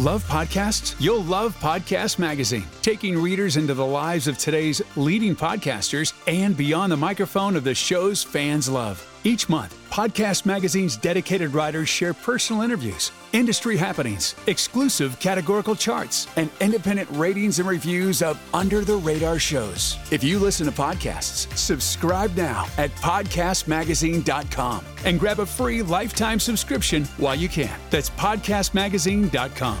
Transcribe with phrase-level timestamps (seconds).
[0.00, 0.94] Love podcasts?
[0.98, 6.90] You'll love Podcast Magazine, taking readers into the lives of today's leading podcasters and beyond
[6.90, 9.06] the microphone of the shows fans love.
[9.24, 16.48] Each month, Podcast Magazine's dedicated writers share personal interviews, industry happenings, exclusive categorical charts, and
[16.62, 19.98] independent ratings and reviews of under the radar shows.
[20.10, 27.04] If you listen to podcasts, subscribe now at podcastmagazine.com and grab a free lifetime subscription
[27.18, 27.78] while you can.
[27.90, 29.78] That's podcastmagazine.com.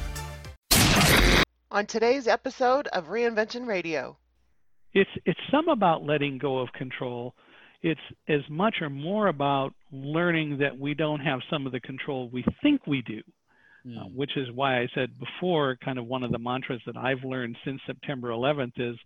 [1.72, 4.16] On today's episode of Reinvention Radio,
[4.92, 7.36] it's it's some about letting go of control.
[7.80, 12.28] It's as much or more about learning that we don't have some of the control
[12.28, 13.22] we think we do,
[13.86, 13.96] mm.
[13.96, 17.22] uh, which is why I said before, kind of one of the mantras that I've
[17.22, 18.96] learned since September 11th is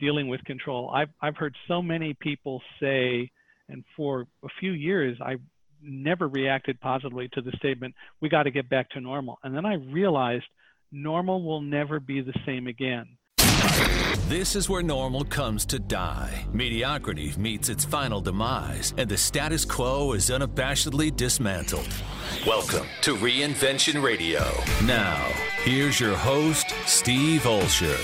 [0.00, 0.90] dealing with control.
[0.92, 3.30] I've I've heard so many people say,
[3.68, 5.36] and for a few years I
[5.80, 9.64] never reacted positively to the statement, "We got to get back to normal," and then
[9.64, 10.46] I realized
[10.92, 13.06] normal will never be the same again.
[14.28, 16.44] This is where normal comes to die.
[16.52, 21.88] Mediocrity meets its final demise, and the status quo is unabashedly dismantled.
[22.46, 24.40] Welcome to Reinvention Radio.
[24.84, 25.16] Now,
[25.64, 27.96] here's your host, Steve Olsher.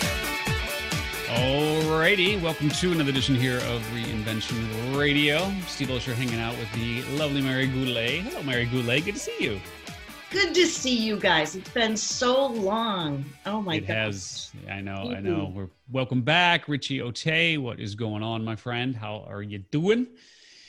[1.29, 5.53] Alrighty, welcome to another edition here of Reinvention Radio.
[5.67, 8.23] Steve Olsher hanging out with the lovely Mary Goulet.
[8.23, 9.05] Hello, Mary Goulet.
[9.05, 9.61] Good to see you.
[10.31, 11.55] Good to see you guys.
[11.55, 13.25] It's been so long.
[13.47, 13.89] Oh my god.
[13.89, 14.51] It has.
[14.69, 15.13] I know.
[15.17, 15.53] I know.
[15.55, 17.59] We're welcome back, Richie Ote.
[17.59, 18.97] What is going on, my friend?
[18.97, 20.09] How are you doing?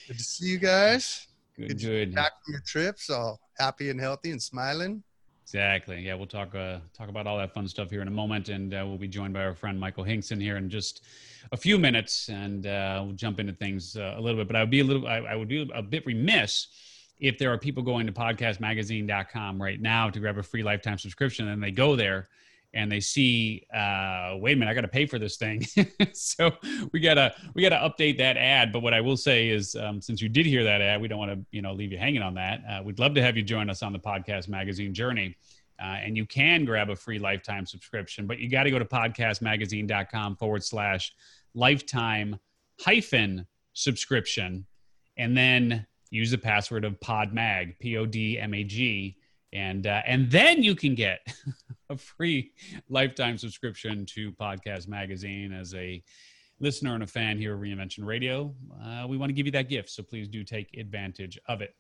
[0.08, 1.26] Good to see you guys.
[1.56, 1.70] Good.
[1.70, 1.80] Good.
[1.80, 2.16] good.
[2.16, 5.02] Back from your trips, all happy and healthy and smiling.
[5.42, 6.02] Exactly.
[6.02, 8.76] Yeah, we'll talk uh, talk about all that fun stuff here in a moment, and
[8.76, 11.04] uh, we'll be joined by our friend Michael Hingson here in just
[11.52, 14.48] a few minutes, and uh, we'll jump into things uh, a little bit.
[14.48, 16.68] But I would be a little, I, I would be a bit remiss
[17.20, 21.48] if there are people going to podcastmagazine.com right now to grab a free lifetime subscription
[21.48, 22.28] and they go there
[22.74, 25.66] and they see uh, wait a minute i got to pay for this thing.
[26.14, 26.52] So
[26.92, 28.72] we gotta we gotta update that ad.
[28.72, 31.20] But what i will say is um, since you did hear that ad we don't
[31.20, 32.62] want to you know leave you hanging on that.
[32.70, 35.36] Uh, we'd love to have you join us on the podcast magazine journey.
[35.80, 38.86] Uh, and you can grab a free lifetime subscription but you got to go to
[38.86, 41.14] podcastmagazine.com forward slash
[41.54, 42.40] lifetime
[42.80, 44.66] hyphen subscription.
[45.18, 49.18] And then use the password of podmag p-o-d-m-a-g
[49.54, 51.20] and uh, and then you can get
[51.90, 52.52] a free
[52.90, 55.54] lifetime subscription to podcast magazine.
[55.54, 56.04] As a
[56.60, 58.52] listener and a fan here at reinvention radio
[58.84, 61.76] uh, we want to give you that gift so please do take advantage of it.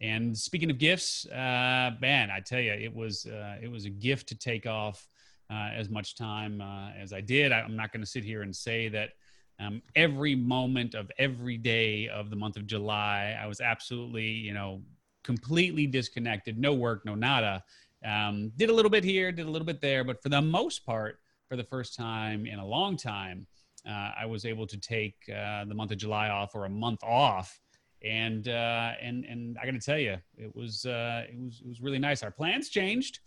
[0.00, 3.90] And speaking of gifts uh, man i tell you it was uh, it was a
[3.90, 5.08] gift to take off
[5.50, 7.52] uh, as much time uh, as i did.
[7.52, 9.10] I, i'm not going to sit here and say that
[9.58, 14.54] um, every moment of every day of the month of July, I was absolutely, you
[14.54, 14.82] know,
[15.22, 17.62] completely disconnected, no work, no nada.
[18.04, 20.84] Um, did a little bit here, did a little bit there, but for the most
[20.84, 23.46] part, for the first time in a long time,
[23.88, 27.02] uh, I was able to take uh, the month of July off or a month
[27.02, 27.60] off,
[28.04, 31.68] and uh, and and I got to tell you, it was uh, it was it
[31.68, 32.22] was really nice.
[32.22, 33.20] Our plans changed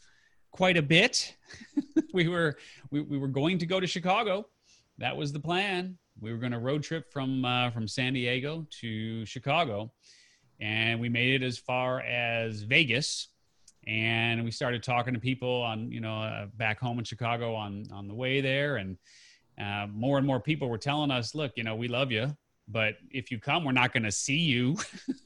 [0.51, 1.35] quite a bit.
[2.13, 2.57] we were
[2.89, 4.47] we, we were going to go to Chicago.
[4.97, 8.65] That was the plan we were going to road trip from uh, from San Diego
[8.81, 9.91] to Chicago,
[10.59, 13.29] and we made it as far as Vegas.
[13.87, 17.85] And we started talking to people on, you know, uh, back home in Chicago on
[17.91, 18.97] on the way there, and
[19.59, 22.35] uh, more and more people were telling us, "Look, you know, we love you,
[22.67, 24.77] but if you come, we're not going to see you."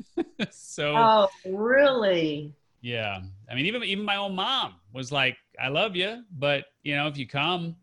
[0.51, 2.53] so, oh, really?
[2.81, 3.19] Yeah,
[3.49, 7.07] I mean, even even my own mom was like, "I love you, but you know,
[7.07, 7.77] if you come,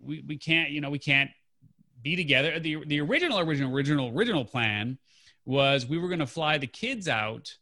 [0.00, 1.30] we we can't, you know, we can't
[2.02, 2.58] be together.
[2.58, 4.98] The the original original original original plan
[5.44, 7.54] was we were going to fly the kids out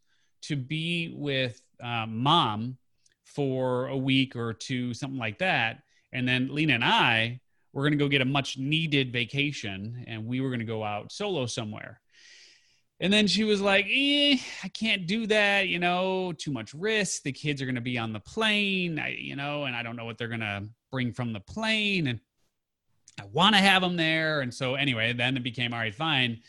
[0.43, 2.77] to be with um, mom
[3.25, 5.83] for a week or two, something like that,
[6.13, 7.41] and then Lena and I
[7.73, 10.83] were going to go get a much needed vacation, and we were going to go
[10.83, 12.01] out solo somewhere.
[13.01, 17.23] And then she was like, eh, I can't do that, you know, too much risk.
[17.23, 19.95] The kids are going to be on the plane, I, you know, and I don't
[19.95, 22.09] know what they're going to bring from the plane.
[22.09, 22.19] And
[23.21, 24.41] I want to have them there.
[24.41, 26.41] And so anyway, then it became all right, fine,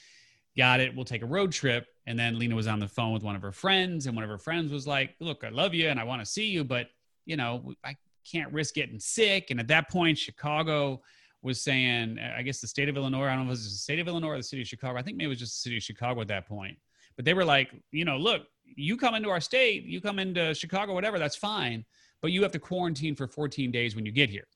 [0.57, 0.95] got it.
[0.95, 1.87] We'll take a road trip.
[2.05, 4.29] And then Lena was on the phone with one of her friends, and one of
[4.29, 6.87] her friends was like, "Look, I love you and I want to see you, but
[7.25, 7.95] you know, I
[8.29, 11.01] can't risk getting sick." And at that point, Chicago
[11.41, 13.71] was saying, uh, I guess the state of Illinois, I don't know if it was
[13.71, 14.97] the state of Illinois or the city of Chicago.
[14.97, 16.77] I think maybe it was just the city of Chicago at that point.
[17.15, 20.53] But they were like, you know, look, you come into our state, you come into
[20.53, 21.85] Chicago, whatever, that's fine.
[22.21, 24.47] But you have to quarantine for 14 days when you get here.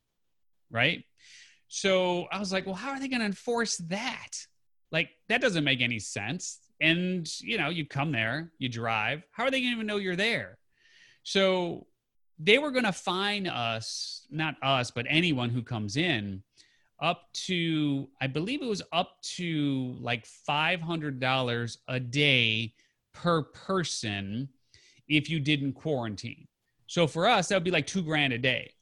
[0.69, 1.05] Right.
[1.75, 4.29] So I was like, well, how are they going to enforce that?
[4.91, 6.59] Like, that doesn't make any sense.
[6.79, 9.23] And, you know, you come there, you drive.
[9.31, 10.59] How are they going to even know you're there?
[11.23, 11.87] So
[12.37, 16.43] they were going to fine us, not us, but anyone who comes in,
[17.01, 22.75] up to I believe it was up to like five hundred dollars a day
[23.13, 24.47] per person
[25.07, 26.47] if you didn't quarantine.
[26.85, 28.73] So for us, that would be like two grand a day.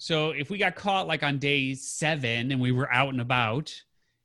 [0.00, 3.78] So if we got caught like on day seven and we were out and about,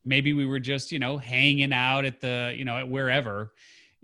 [0.06, 3.52] maybe we were just you know hanging out at the you know at wherever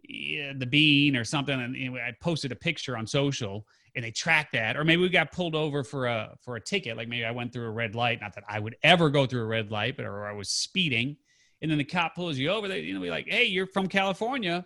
[0.03, 3.65] the bean or something and you know, i posted a picture on social
[3.95, 4.75] and they track that.
[4.75, 6.97] Or maybe we got pulled over for a for a ticket.
[6.97, 8.19] Like maybe i went through a red light.
[8.19, 11.15] Not that i would ever go through a red light but or i was speeding.
[11.61, 12.67] And then the cop pulls you over.
[12.67, 14.65] They you know be like hey you're from california.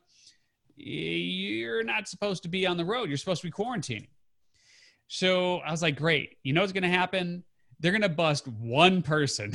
[0.75, 3.09] You're not supposed to be on the road.
[3.09, 4.07] You're supposed to be quarantining
[5.07, 7.43] so i was like great you know what's going to happen
[7.79, 9.51] they're going to bust one person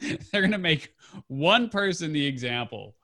[0.00, 0.94] they're going to make
[1.28, 2.94] one person the example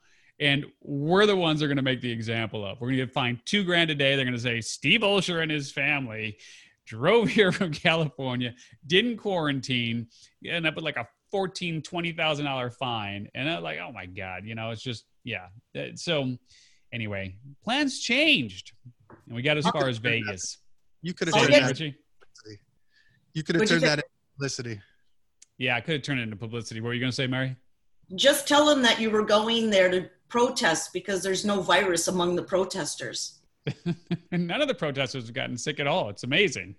[0.40, 2.80] and we're the ones that are going to make the example of.
[2.80, 4.16] We're going to get fined two grand a day.
[4.16, 6.38] They're going to say Steve Olsher and his family
[6.84, 8.54] drove here from California,
[8.86, 10.08] didn't quarantine,
[10.44, 14.06] end up with like a fourteen, twenty thousand dollar fine, and I'm like, oh my
[14.06, 15.46] god, you know, it's just yeah.
[15.94, 16.36] So
[16.92, 18.72] anyway, plans changed,
[19.26, 20.58] and we got as far as Vegas.
[21.02, 21.94] You could have turned that.
[23.34, 24.04] You could have turned that into
[24.34, 24.80] publicity.
[25.58, 26.80] Yeah, I could have turned it into publicity.
[26.80, 27.56] What were you going to say, Mary?
[28.14, 32.36] Just tell them that you were going there to protest because there's no virus among
[32.36, 33.40] the protesters.
[34.32, 36.08] None of the protesters have gotten sick at all.
[36.08, 36.74] It's amazing.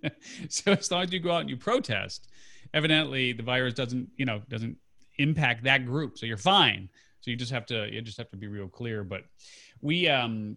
[0.48, 2.28] so as long as you go out and you protest,
[2.74, 4.76] evidently the virus doesn't, you know, doesn't
[5.18, 6.16] impact that group.
[6.16, 6.88] So you're fine.
[7.20, 9.04] So you just have to you just have to be real clear.
[9.04, 9.24] But
[9.80, 10.56] we um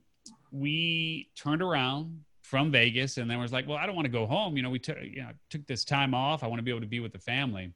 [0.51, 4.27] we turned around from Vegas and then was like, well, I don't want to go
[4.27, 4.57] home.
[4.57, 6.43] You know, we took you know took this time off.
[6.43, 7.73] I want to be able to be with the family,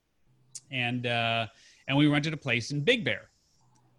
[0.69, 1.47] and uh,
[1.87, 3.29] and we rented a place in Big Bear.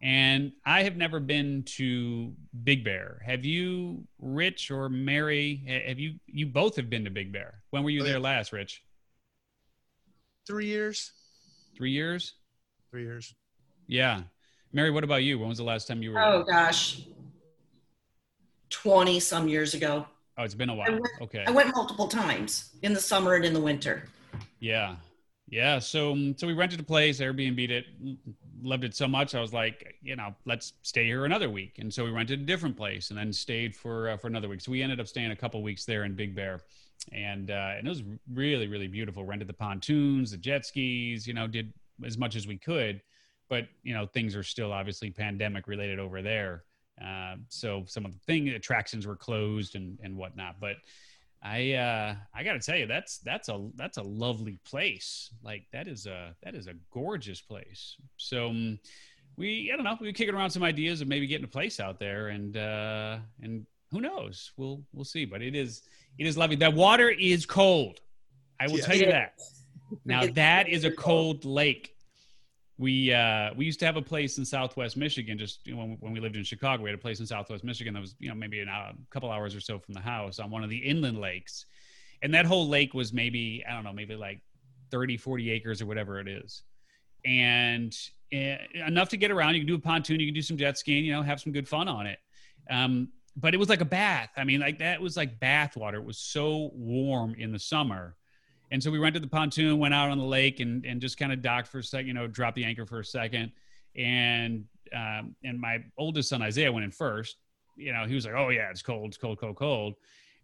[0.02, 2.30] And I have never been to
[2.62, 3.22] Big Bear.
[3.24, 5.82] Have you, Rich or Mary?
[5.88, 6.16] Have you?
[6.26, 7.62] You both have been to Big Bear.
[7.70, 8.82] When were you there last, Rich?
[10.46, 11.12] Three years.
[11.74, 12.34] Three years.
[12.90, 13.34] Three years.
[13.86, 14.20] Yeah,
[14.74, 14.90] Mary.
[14.90, 15.38] What about you?
[15.38, 16.20] When was the last time you were?
[16.20, 17.00] Oh gosh,
[18.68, 20.06] twenty some years ago.
[20.38, 20.88] Oh, it's been a while.
[20.88, 21.44] I went, okay.
[21.46, 24.08] I went multiple times in the summer and in the winter.
[24.60, 24.96] Yeah,
[25.48, 25.78] yeah.
[25.78, 27.86] So um, so we rented a place, Airbnb'd it,
[28.62, 29.34] loved it so much.
[29.34, 31.78] I was like, you know, let's stay here another week.
[31.78, 34.60] And so we rented a different place and then stayed for uh, for another week.
[34.60, 36.60] So we ended up staying a couple weeks there in Big Bear,
[37.12, 39.24] and uh, and it was really really beautiful.
[39.24, 41.72] Rented the pontoons, the jet skis, you know, did
[42.04, 43.00] as much as we could,
[43.48, 46.64] but you know things are still obviously pandemic related over there.
[47.02, 50.76] Uh, so some of the thing attractions were closed and and whatnot, but
[51.42, 55.30] I uh I got to tell you that's that's a that's a lovely place.
[55.42, 57.96] Like that is a that is a gorgeous place.
[58.16, 58.78] So um,
[59.36, 61.78] we I don't know, we were kicking around some ideas of maybe getting a place
[61.78, 64.52] out there and uh and who knows?
[64.56, 65.82] We'll we'll see, but it is
[66.18, 66.56] it is lovely.
[66.56, 68.00] That water is cold.
[68.58, 69.34] I will tell you that.
[70.04, 71.95] Now that is a cold lake
[72.78, 75.38] we uh, we used to have a place in Southwest Michigan.
[75.38, 77.64] Just you know, when, when we lived in Chicago, we had a place in Southwest
[77.64, 80.38] Michigan that was you know maybe a hour, couple hours or so from the house
[80.38, 81.66] on one of the inland lakes,
[82.22, 84.42] and that whole lake was maybe I don't know maybe like
[84.90, 86.62] 30, 40 acres or whatever it is,
[87.24, 87.96] and
[88.32, 88.56] uh,
[88.86, 89.54] enough to get around.
[89.54, 91.52] You can do a pontoon, you can do some jet skiing, you know, have some
[91.52, 92.18] good fun on it.
[92.68, 94.30] Um, but it was like a bath.
[94.36, 95.98] I mean, like that was like bath water.
[95.98, 98.16] It was so warm in the summer
[98.70, 101.32] and so we rented the pontoon, went out on the lake, and and just kind
[101.32, 103.52] of docked for a second, you know, dropped the anchor for a second.
[103.94, 107.36] And um, and my oldest son Isaiah went in first.
[107.76, 109.94] You know, he was like, "Oh yeah, it's cold, it's cold, cold, cold."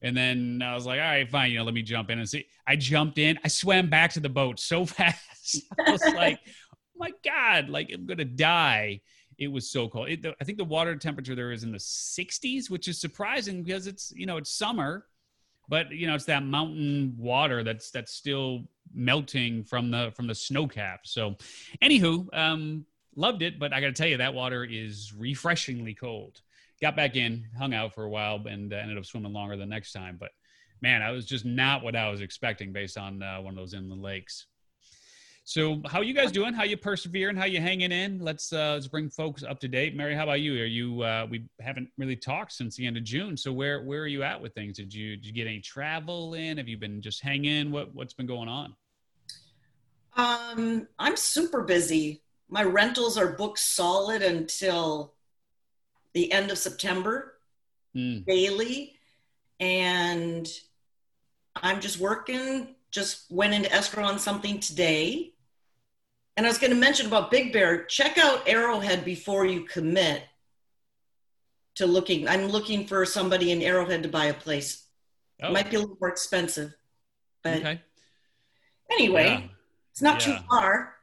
[0.03, 2.29] And then I was like, "All right, fine, you know, let me jump in and
[2.29, 3.39] see." I jumped in.
[3.45, 5.63] I swam back to the boat so fast.
[5.85, 9.01] I was like, oh "My God, like I'm gonna die."
[9.39, 10.09] It was so cold.
[10.09, 13.63] It, the, I think the water temperature there is in the 60s, which is surprising
[13.63, 15.07] because it's you know it's summer
[15.73, 18.65] but you know it's that mountain water that's that's still
[18.95, 21.01] melting from the from the snow cap.
[21.05, 21.35] So
[21.83, 22.85] anywho um
[23.17, 26.43] loved it but i gotta tell you that water is refreshingly cold.
[26.83, 29.65] Got back in hung out for a while and uh, ended up swimming longer the
[29.65, 30.33] next time but
[30.83, 33.73] man i was just not what i was expecting based on uh, one of those
[33.73, 34.47] inland lakes
[35.45, 36.55] so, how you guys doing?
[36.55, 37.37] How you persevering?
[37.37, 38.21] How you hanging in?
[38.21, 39.97] Let's uh, let's bring folks up to date.
[39.97, 40.53] Mary, how about you?
[40.63, 41.03] Are you?
[41.03, 43.37] Uh, we haven't really talked since the end of June.
[43.37, 44.77] So, where where are you at with things?
[44.77, 46.59] Did you did you get any travel in?
[46.59, 47.73] Have you been just hanging?
[47.73, 48.77] What what's been going on?
[50.17, 52.23] Um, I'm super busy.
[52.49, 55.15] My rentals are booked solid until
[56.13, 57.35] the end of September
[57.97, 58.25] mm.
[58.25, 58.95] daily,
[59.59, 60.49] and
[61.57, 62.77] I'm just working.
[62.93, 65.32] Just went into escrow on something today
[66.37, 70.23] and I was going to mention about Big Bear, check out Arrowhead before you commit
[71.77, 72.29] to looking.
[72.29, 74.87] I'm looking for somebody in Arrowhead to buy a place.
[75.43, 75.49] Oh.
[75.49, 76.73] It might be a little more expensive,
[77.43, 77.81] but okay.
[78.91, 79.43] anyway, yeah.
[79.91, 80.39] it's not yeah.
[80.39, 80.95] too far.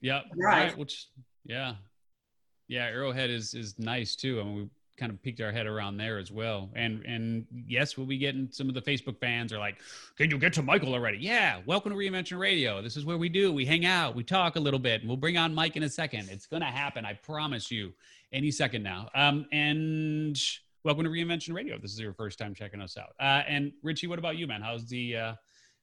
[0.00, 0.22] Yeah.
[0.36, 0.76] Right.
[0.76, 1.08] Which,
[1.44, 1.74] yeah,
[2.68, 2.86] yeah.
[2.86, 4.40] Arrowhead is is nice too.
[4.40, 6.70] I mean, we kind of peeked our head around there as well.
[6.74, 9.78] And and yes, we'll be getting some of the Facebook fans are like,
[10.16, 11.60] "Can you get to Michael already?" Yeah.
[11.66, 12.82] Welcome to Reinvention Radio.
[12.82, 13.52] This is where we do.
[13.52, 14.14] We hang out.
[14.14, 15.00] We talk a little bit.
[15.00, 16.28] And we'll bring on Mike in a second.
[16.30, 17.04] It's gonna happen.
[17.04, 17.92] I promise you.
[18.32, 19.10] Any second now.
[19.14, 20.40] Um, and
[20.84, 21.78] welcome to Reinvention Radio.
[21.78, 23.14] This is your first time checking us out.
[23.20, 24.62] Uh, and Richie, what about you, man?
[24.62, 25.34] How's the uh,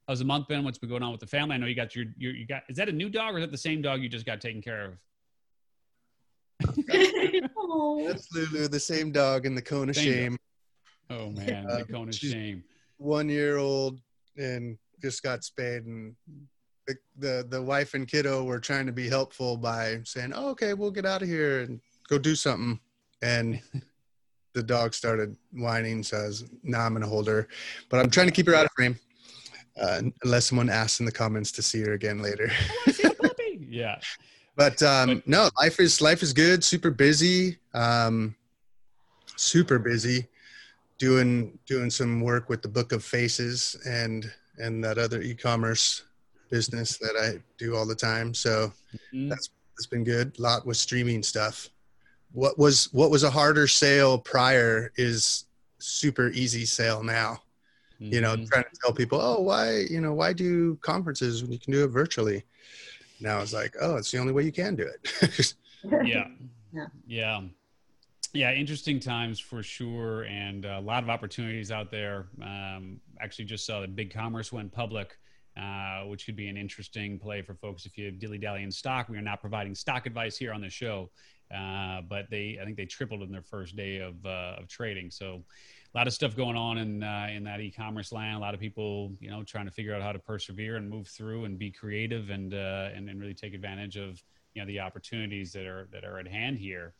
[0.08, 0.64] how's the month been?
[0.64, 1.56] What's been going on with the family?
[1.56, 2.64] I know you got your, your you got.
[2.70, 4.62] Is that a new dog or is that the same dog you just got taken
[4.62, 4.94] care of?
[6.60, 10.38] That's Lulu, the same dog in the cone of same shame.
[11.10, 11.20] Dog.
[11.22, 12.64] Oh man, the um, cone of shame.
[12.98, 14.00] One year old
[14.38, 16.16] and just got spayed, and
[16.88, 20.74] the, the the wife and kiddo were trying to be helpful by saying, oh, "Okay,
[20.74, 22.80] we'll get out of here and go do something,"
[23.22, 23.62] and.
[24.56, 27.48] the dog started whining, so I was, now I'm gonna hold her,
[27.88, 28.98] but I'm trying to keep her out of frame,
[29.80, 32.52] uh, unless someone asks in the comments to see her again later.
[33.60, 34.00] yeah,
[34.60, 36.66] but um, no, life is life is good.
[36.66, 37.58] Super busy.
[37.74, 38.36] Um,
[39.38, 40.28] super busy.
[40.98, 46.04] Doing doing some work with the Book of Faces and and that other e-commerce
[46.52, 48.34] business that I do all the time.
[48.34, 48.74] So
[49.14, 49.30] mm-hmm.
[49.30, 50.38] that's that's been good.
[50.38, 51.70] A lot with streaming stuff.
[52.34, 55.46] What was what was a harder sale prior is
[55.78, 57.40] super easy sale now.
[58.02, 58.14] Mm-hmm.
[58.14, 58.44] You know, mm-hmm.
[58.52, 61.86] trying to tell people, oh, why you know why do conferences when you can do
[61.86, 62.44] it virtually?
[63.20, 65.56] Now it's like, oh, it's the only way you can do it.
[66.06, 66.28] yeah.
[66.74, 66.86] yeah.
[67.08, 67.42] Yeah.
[68.34, 68.54] Yeah.
[68.54, 70.24] Interesting times for sure.
[70.24, 72.28] And a lot of opportunities out there.
[72.42, 75.18] Um, actually just saw that BigCommerce went public.
[75.60, 78.72] Uh, which could be an interesting play for folks if you have dilly dally in
[78.72, 79.10] stock.
[79.10, 81.10] We are not providing stock advice here on the show,
[81.54, 85.12] uh, but they I think they tripled in their first day of uh, of trading.
[85.12, 85.44] So
[85.94, 88.38] a lot of stuff going on in uh, in that e-commerce land.
[88.38, 91.08] A lot of people, you know, trying to figure out how to persevere and move
[91.08, 94.22] through and be creative and uh, and, and really take advantage of
[94.54, 96.94] you know the opportunities that are that are at hand here.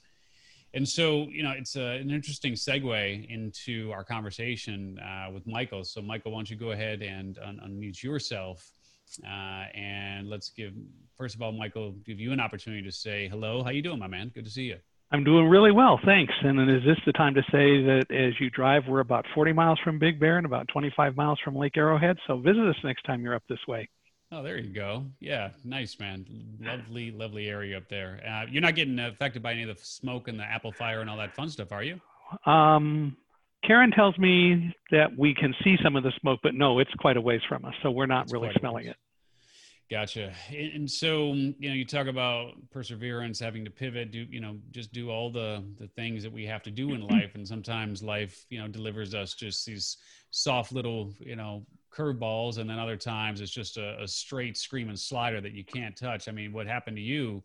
[0.74, 5.84] And so, you know, it's a, an interesting segue into our conversation uh, with Michael.
[5.84, 8.72] So, Michael, why don't you go ahead and un- unmute yourself,
[9.26, 10.74] uh, and let's give
[11.18, 13.64] first of all, Michael, give you an opportunity to say hello.
[13.64, 14.32] How you doing, my man?
[14.34, 14.78] Good to see you.
[15.12, 16.34] I'm doing really well, thanks.
[16.44, 19.54] And then is this the time to say that as you drive, we're about 40
[19.54, 22.18] miles from Big Bear and about 25 miles from Lake Arrowhead.
[22.28, 23.90] So visit us next time you're up this way.
[24.32, 25.06] Oh, there you go.
[25.20, 26.26] Yeah, nice, man.
[26.62, 28.22] Lovely, lovely area up there.
[28.28, 31.10] Uh, you're not getting affected by any of the smoke and the apple fire and
[31.10, 32.00] all that fun stuff, are you?
[32.46, 33.18] Um,
[33.66, 37.18] Karen tells me that we can see some of the smoke, but no, it's quite
[37.18, 38.96] a ways from us, so we're not it's really smelling it.
[39.90, 40.32] Gotcha.
[40.52, 44.94] And so, you know, you talk about perseverance, having to pivot, do, you know, just
[44.94, 47.34] do all the the things that we have to do in life.
[47.34, 49.98] And sometimes life, you know, delivers us just these
[50.30, 52.60] soft little, you know, curveballs.
[52.60, 56.28] And then other times it's just a, a straight screaming slider that you can't touch.
[56.28, 57.44] I mean, what happened to you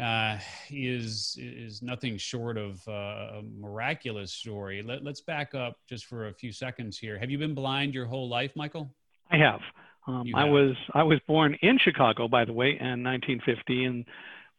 [0.00, 0.38] uh,
[0.70, 4.82] is is nothing short of uh, a miraculous story.
[4.82, 7.18] Let, let's back up just for a few seconds here.
[7.18, 8.94] Have you been blind your whole life, Michael?
[9.32, 9.60] I have.
[10.06, 14.04] Um, I was I was born in Chicago, by the way, in 1950, and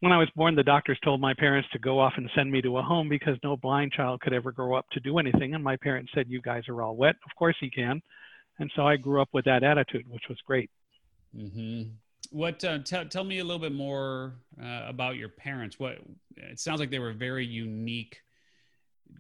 [0.01, 2.61] when I was born, the doctors told my parents to go off and send me
[2.63, 5.53] to a home because no blind child could ever grow up to do anything.
[5.53, 7.15] And my parents said, "You guys are all wet.
[7.25, 8.01] Of course he can."
[8.59, 10.69] And so I grew up with that attitude, which was great.
[11.35, 11.89] Mm-hmm.
[12.31, 12.63] What?
[12.63, 15.79] Uh, t- tell me a little bit more uh, about your parents.
[15.79, 15.99] What?
[16.35, 18.21] It sounds like they were very unique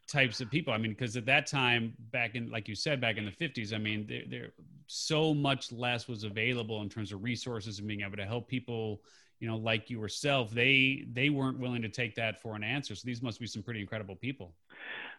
[0.07, 0.73] types of people.
[0.73, 3.73] I mean, because at that time, back in, like you said, back in the 50s,
[3.73, 4.49] I mean, there, there
[4.87, 9.01] so much less was available in terms of resources and being able to help people,
[9.39, 10.51] you know, like yourself.
[10.51, 12.95] They they weren't willing to take that for an answer.
[12.95, 14.53] So these must be some pretty incredible people.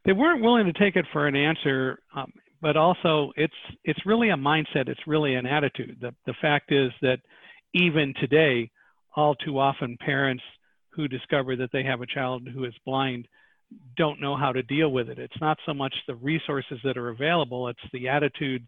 [0.04, 4.30] They weren't willing to take it for an answer, um, but also it's it's really
[4.30, 4.88] a mindset.
[4.88, 5.98] It's really an attitude.
[6.00, 7.20] The the fact is that
[7.74, 8.70] even today,
[9.16, 10.42] all too often, parents
[10.90, 13.26] who discover that they have a child who is blind
[13.96, 15.18] don't know how to deal with it.
[15.18, 18.66] It's not so much the resources that are available, it's the attitude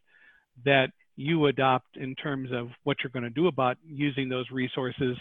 [0.64, 5.16] that you adopt in terms of what you're going to do about using those resources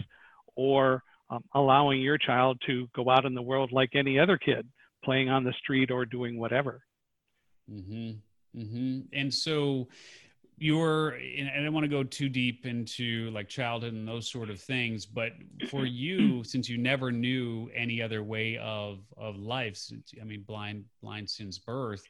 [0.56, 4.68] or um, allowing your child to go out in the world like any other kid,
[5.04, 6.82] playing on the street or doing whatever.
[7.72, 8.60] Mm-hmm.
[8.60, 9.00] Mm-hmm.
[9.14, 9.88] And so,
[10.64, 14.50] you're and i don't want to go too deep into like childhood and those sort
[14.50, 15.34] of things but
[15.70, 20.44] for you since you never knew any other way of of life since i mean
[20.48, 22.08] blind blind since birth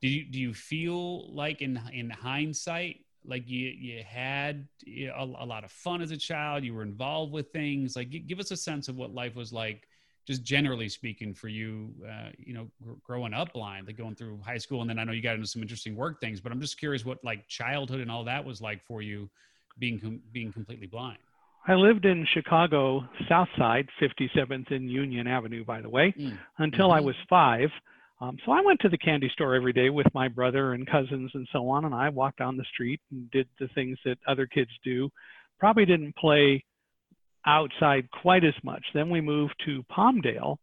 [0.00, 5.46] do you do you feel like in in hindsight like you you had a, a
[5.46, 7.96] lot of fun as a child you were involved with things?
[7.96, 9.88] Like give us a sense of what life was like
[10.26, 14.38] just generally speaking for you, uh, you know, gr- growing up blind, like going through
[14.44, 16.60] high school, and then I know you got into some interesting work things, but I'm
[16.60, 19.28] just curious what like childhood and all that was like for you,
[19.78, 21.18] being com- being completely blind.
[21.66, 26.38] I lived in Chicago, South Side, 57th and Union Avenue, by the way, mm.
[26.58, 26.98] until mm-hmm.
[26.98, 27.70] I was five.
[28.20, 31.30] Um, so I went to the candy store every day with my brother and cousins
[31.34, 34.46] and so on, and I walked down the street and did the things that other
[34.46, 35.10] kids do.
[35.58, 36.64] Probably didn't play
[37.46, 38.84] outside quite as much.
[38.94, 40.56] Then we moved to Palmdale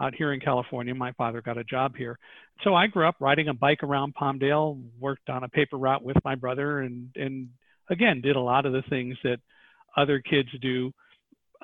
[0.00, 0.94] out here in California.
[0.94, 2.18] My father got a job here.
[2.62, 6.16] So I grew up riding a bike around Palmdale, worked on a paper route with
[6.24, 7.48] my brother, and, and
[7.90, 9.38] again, did a lot of the things that
[9.96, 10.92] other kids do.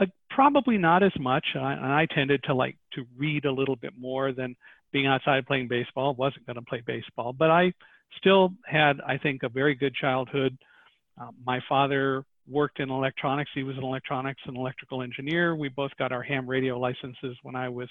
[0.01, 1.45] Uh, probably not as much.
[1.55, 4.57] I, I tended to like to read a little bit more than
[4.93, 6.15] being outside playing baseball.
[6.15, 7.73] Wasn't going to play baseball, but I
[8.19, 10.57] still had, I think, a very good childhood.
[11.21, 13.51] Uh, my father worked in electronics.
[13.55, 15.57] He was an electronics and electrical engineer.
[15.57, 17.89] We both got our ham radio licenses when I was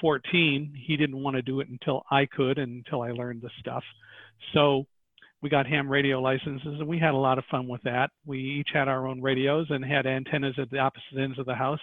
[0.00, 0.72] 14.
[0.86, 3.84] He didn't want to do it until I could and until I learned the stuff.
[4.54, 4.86] So
[5.42, 8.10] we got ham radio licenses and we had a lot of fun with that.
[8.26, 11.54] We each had our own radios and had antennas at the opposite ends of the
[11.54, 11.80] house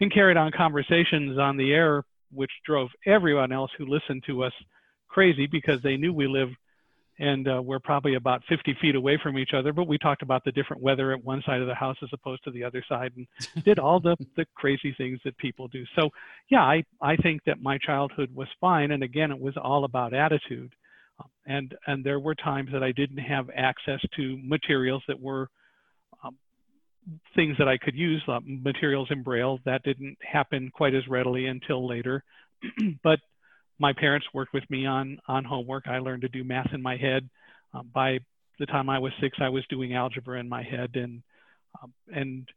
[0.00, 4.52] and carried on conversations on the air, which drove everyone else who listened to us
[5.08, 6.56] crazy because they knew we lived
[7.22, 10.44] and uh, we're probably about 50 feet away from each other but we talked about
[10.44, 13.12] the different weather at one side of the house as opposed to the other side
[13.16, 13.26] and
[13.64, 16.10] did all the, the crazy things that people do so
[16.50, 20.12] yeah I, I think that my childhood was fine and again it was all about
[20.12, 20.74] attitude
[21.46, 25.48] and and there were times that I didn't have access to materials that were
[26.24, 26.36] um,
[27.34, 29.58] things that I could use, uh, materials in Braille.
[29.64, 32.24] That didn't happen quite as readily until later.
[33.02, 33.18] but
[33.78, 35.86] my parents worked with me on on homework.
[35.86, 37.28] I learned to do math in my head.
[37.74, 38.18] Uh, by
[38.58, 41.22] the time I was six, I was doing algebra in my head, and
[41.82, 42.48] um, and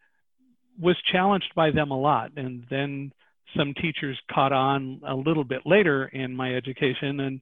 [0.80, 2.32] was challenged by them a lot.
[2.36, 3.12] And then
[3.58, 7.42] some teachers caught on a little bit later in my education and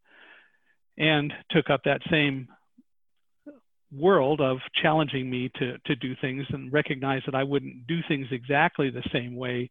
[0.97, 2.47] and took up that same
[3.91, 8.27] world of challenging me to, to do things and recognize that I wouldn't do things
[8.31, 9.69] exactly the same way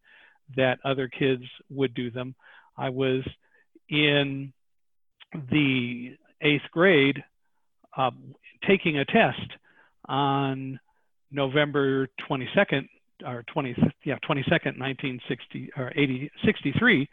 [0.56, 2.34] that other kids would do them.
[2.76, 3.22] I was
[3.92, 4.52] in
[5.50, 7.22] the eighth grade
[7.96, 8.10] uh,
[8.66, 9.38] taking a test
[10.06, 10.80] on
[11.30, 12.88] November 22nd
[13.24, 17.08] or 20 yeah 22nd 1960 or 80 63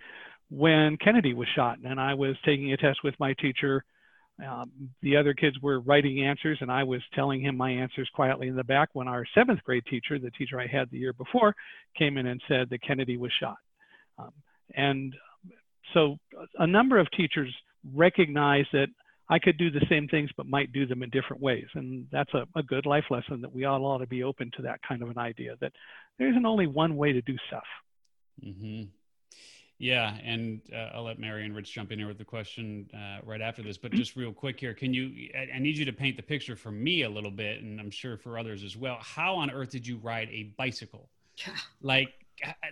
[0.50, 3.84] when Kennedy was shot and I was taking a test with my teacher
[4.48, 8.48] um, the other kids were writing answers, and I was telling him my answers quietly
[8.48, 11.54] in the back when our seventh grade teacher, the teacher I had the year before,
[11.98, 13.58] came in and said that Kennedy was shot.
[14.18, 14.32] Um,
[14.76, 15.14] and
[15.94, 16.18] so
[16.58, 17.54] a number of teachers
[17.94, 18.88] recognize that
[19.30, 21.68] I could do the same things, but might do them in different ways.
[21.76, 24.64] And that's a, a good life lesson that we all ought to be open to
[24.64, 25.72] that kind of an idea that
[26.18, 27.64] there isn't only one way to do stuff.
[28.44, 28.84] Mm-hmm.
[29.78, 33.20] Yeah, and uh, I'll let Mary and Rich jump in here with the question uh,
[33.24, 33.78] right after this.
[33.78, 35.30] But just real quick here, can you?
[35.34, 37.90] I, I need you to paint the picture for me a little bit, and I'm
[37.90, 38.98] sure for others as well.
[39.00, 41.10] How on earth did you ride a bicycle?
[41.38, 41.54] Yeah.
[41.82, 42.10] Like,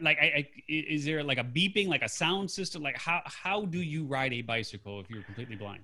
[0.02, 2.82] like, I, I, is there like a beeping, like a sound system?
[2.82, 5.84] Like, how how do you ride a bicycle if you're completely blind?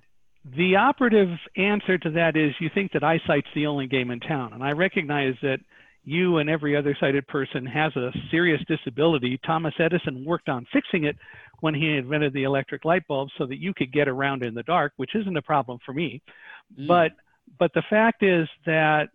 [0.56, 4.52] The operative answer to that is you think that eyesight's the only game in town,
[4.52, 5.58] and I recognize that
[6.04, 9.40] you and every other sighted person has a serious disability.
[9.46, 11.16] Thomas Edison worked on fixing it
[11.60, 14.62] when he invented the electric light bulb so that you could get around in the
[14.64, 16.20] dark, which isn't a problem for me.
[16.78, 16.86] Mm.
[16.86, 17.12] But
[17.58, 19.08] but the fact is that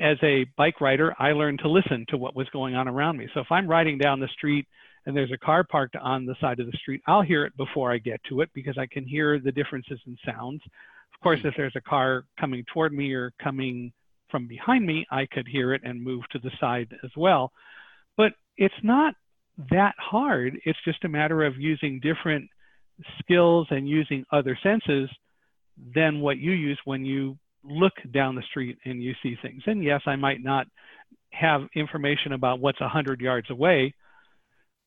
[0.00, 3.28] as a bike rider, I learned to listen to what was going on around me.
[3.34, 4.66] So if I'm riding down the street
[5.06, 7.92] and there's a car parked on the side of the street, I'll hear it before
[7.92, 10.60] I get to it because I can hear the differences in sounds.
[11.14, 11.46] Of course, mm.
[11.46, 13.92] if there's a car coming toward me or coming
[14.30, 17.52] from behind me, I could hear it and move to the side as well.
[18.16, 19.14] But it's not
[19.70, 20.58] that hard.
[20.64, 22.48] It's just a matter of using different
[23.20, 25.08] skills and using other senses
[25.94, 29.62] than what you use when you look down the street and you see things.
[29.66, 30.66] And yes, I might not
[31.30, 33.94] have information about what's 100 yards away,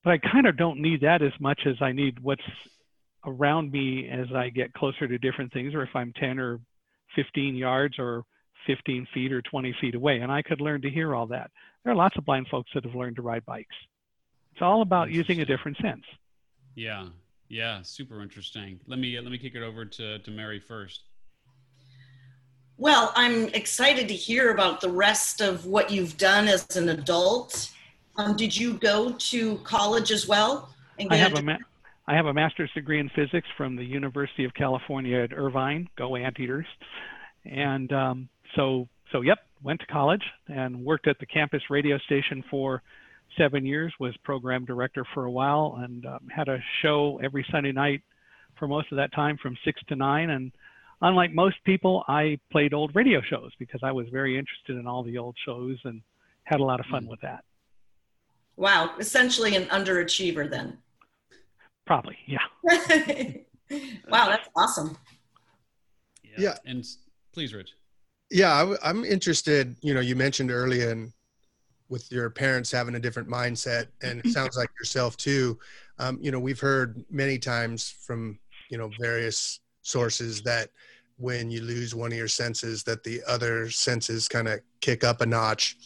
[0.04, 2.42] but I kind of don't need that as much as I need what's
[3.26, 6.60] around me as I get closer to different things, or if I'm 10 or
[7.16, 8.24] 15 yards or
[8.68, 10.20] 15 feet or 20 feet away.
[10.20, 11.52] And I could learn to hear all that.
[11.84, 13.76] There are lots of blind folks that have learned to ride bikes.
[14.54, 16.04] It's all about using a different sense.
[16.76, 17.08] Yeah.
[17.50, 17.82] Yeah.
[17.82, 18.80] Super interesting.
[18.88, 21.04] Let me, let me kick it over to, to Mary first.
[22.80, 27.72] Well, I'm excited to hear about the rest of what you've done as an adult.
[28.18, 30.70] Um, did you go to college as well?
[31.10, 31.58] I have a ma-
[32.08, 35.90] I have a master's degree in physics from the University of California at Irvine.
[35.98, 36.68] Go Anteaters!
[37.46, 42.44] And um, so so yep, went to college and worked at the campus radio station
[42.50, 42.84] for
[43.38, 47.72] seven years, was program director for a while, and um, had a show every Sunday
[47.72, 48.02] night
[48.58, 50.30] for most of that time from six to nine.
[50.30, 50.52] And
[51.02, 55.04] unlike most people, I played old radio shows because I was very interested in all
[55.04, 56.02] the old shows and
[56.44, 57.10] had a lot of fun mm.
[57.10, 57.44] with that.
[58.56, 60.78] Wow, essentially an underachiever then.
[61.86, 62.40] Probably, yeah.
[64.10, 64.98] wow, that's awesome.
[66.24, 66.36] Yeah.
[66.38, 66.56] yeah.
[66.66, 66.86] And
[67.34, 67.74] please, Rich.
[68.30, 69.76] Yeah, I, am interested.
[69.82, 71.14] You know, you mentioned earlier and
[71.90, 75.58] with your parents having a different mindset, and it sounds like yourself too.
[76.00, 80.70] Um, you know, we've heard many times from you know various sources that
[81.18, 85.22] when you lose one of your senses, that the other senses kind of kick up
[85.22, 85.78] a notch.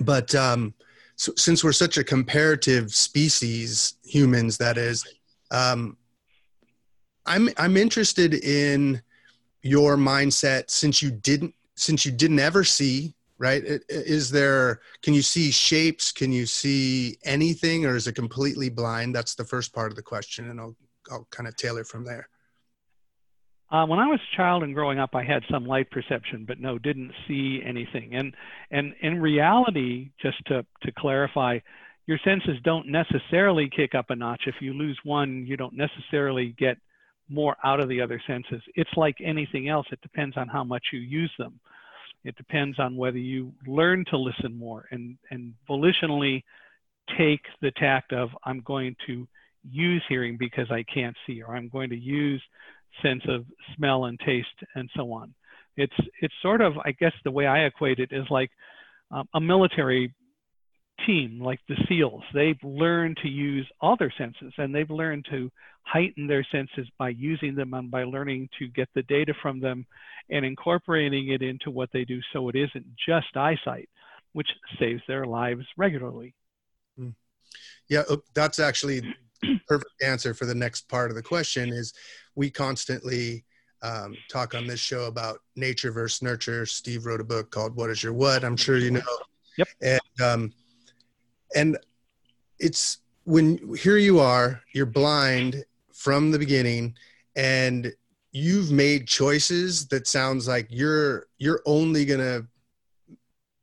[0.00, 0.74] But um,
[1.16, 5.04] so, since we're such a comparative species, humans, that is,
[5.50, 5.96] um,
[7.26, 9.02] I'm I'm interested in
[9.62, 13.64] your mindset since you didn't since you didn't ever see right?
[13.88, 16.12] Is there can you see shapes?
[16.12, 19.14] Can you see anything or is it completely blind?
[19.14, 20.76] That's the first part of the question and i'll
[21.10, 22.28] i'll kind of tailor from there
[23.70, 26.60] uh, when I was a child and growing up, I had some light perception, but
[26.60, 28.14] no, didn't see anything.
[28.14, 28.34] And
[28.70, 31.58] and in reality, just to to clarify,
[32.06, 34.42] your senses don't necessarily kick up a notch.
[34.46, 36.78] If you lose one, you don't necessarily get
[37.28, 38.60] more out of the other senses.
[38.74, 41.60] It's like anything else, it depends on how much you use them.
[42.24, 46.42] It depends on whether you learn to listen more and, and volitionally
[47.16, 49.26] take the tact of, I'm going to
[49.68, 52.42] use hearing because I can't see, or I'm going to use
[53.02, 53.44] sense of
[53.76, 55.34] smell and taste and so on.
[55.76, 58.50] It's, it's sort of, I guess the way I equate it is like
[59.10, 60.14] um, a military
[61.06, 65.50] team like the SEALs, they've learned to use all their senses and they've learned to
[65.82, 69.86] heighten their senses by using them and by learning to get the data from them
[70.28, 73.88] and incorporating it into what they do so it isn't just eyesight,
[74.32, 74.48] which
[74.78, 76.34] saves their lives regularly.
[76.96, 77.10] Hmm.
[77.88, 79.02] Yeah, oh, that's actually
[79.68, 81.92] perfect answer for the next part of the question is
[82.34, 83.44] we constantly
[83.82, 86.66] um, talk on this show about nature versus nurture.
[86.66, 88.44] Steve wrote a book called What is Your What?
[88.44, 89.00] I'm sure you know.
[89.56, 89.68] Yep.
[89.82, 90.52] And um,
[91.54, 91.78] and
[92.58, 96.94] it's when here you are you're blind from the beginning
[97.36, 97.92] and
[98.32, 102.46] you've made choices that sounds like you're you're only going to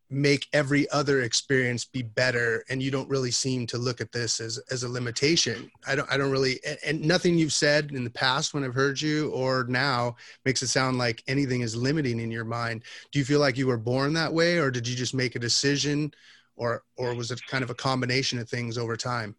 [0.09, 4.39] make every other experience be better and you don't really seem to look at this
[4.39, 8.05] as as a limitation i don't i don't really and, and nothing you've said in
[8.05, 10.15] the past when i've heard you or now
[10.45, 13.67] makes it sound like anything is limiting in your mind do you feel like you
[13.67, 16.09] were born that way or did you just make a decision
[16.57, 19.35] or or was it kind of a combination of things over time?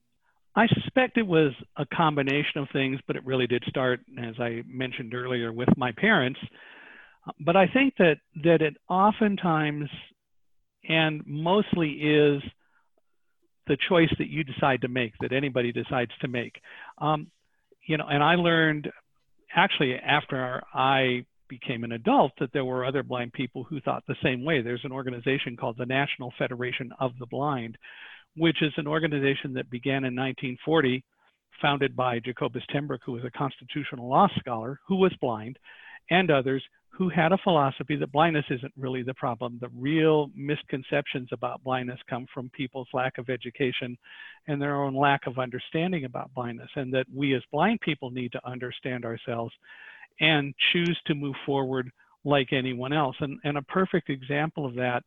[0.57, 4.63] I suspect it was a combination of things, but it really did start, as I
[4.67, 6.41] mentioned earlier, with my parents.
[7.41, 9.91] But I think that that it oftentimes
[10.87, 12.43] and mostly is
[13.67, 16.55] the choice that you decide to make, that anybody decides to make.
[16.99, 17.31] Um,
[17.87, 18.91] you know, and I learned
[19.55, 24.17] actually after I became an adult that there were other blind people who thought the
[24.23, 24.61] same way.
[24.61, 27.79] There's an organization called the National Federation of the Blind,
[28.37, 31.03] which is an organization that began in 1940,
[31.61, 35.59] founded by Jacobus Tenbroek, who was a constitutional law scholar who was blind,
[36.11, 39.59] and others who had a philosophy that blindness isn't really the problem.
[39.61, 43.97] The real misconceptions about blindness come from people's lack of education
[44.49, 48.33] and their own lack of understanding about blindness, and that we as blind people need
[48.33, 49.55] to understand ourselves
[50.21, 51.89] and choose to move forward
[52.25, 53.15] like anyone else.
[53.21, 55.05] And, and a perfect example of that,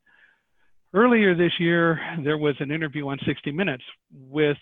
[0.94, 3.84] earlier this year, there was an interview on 60 Minutes
[4.14, 4.58] with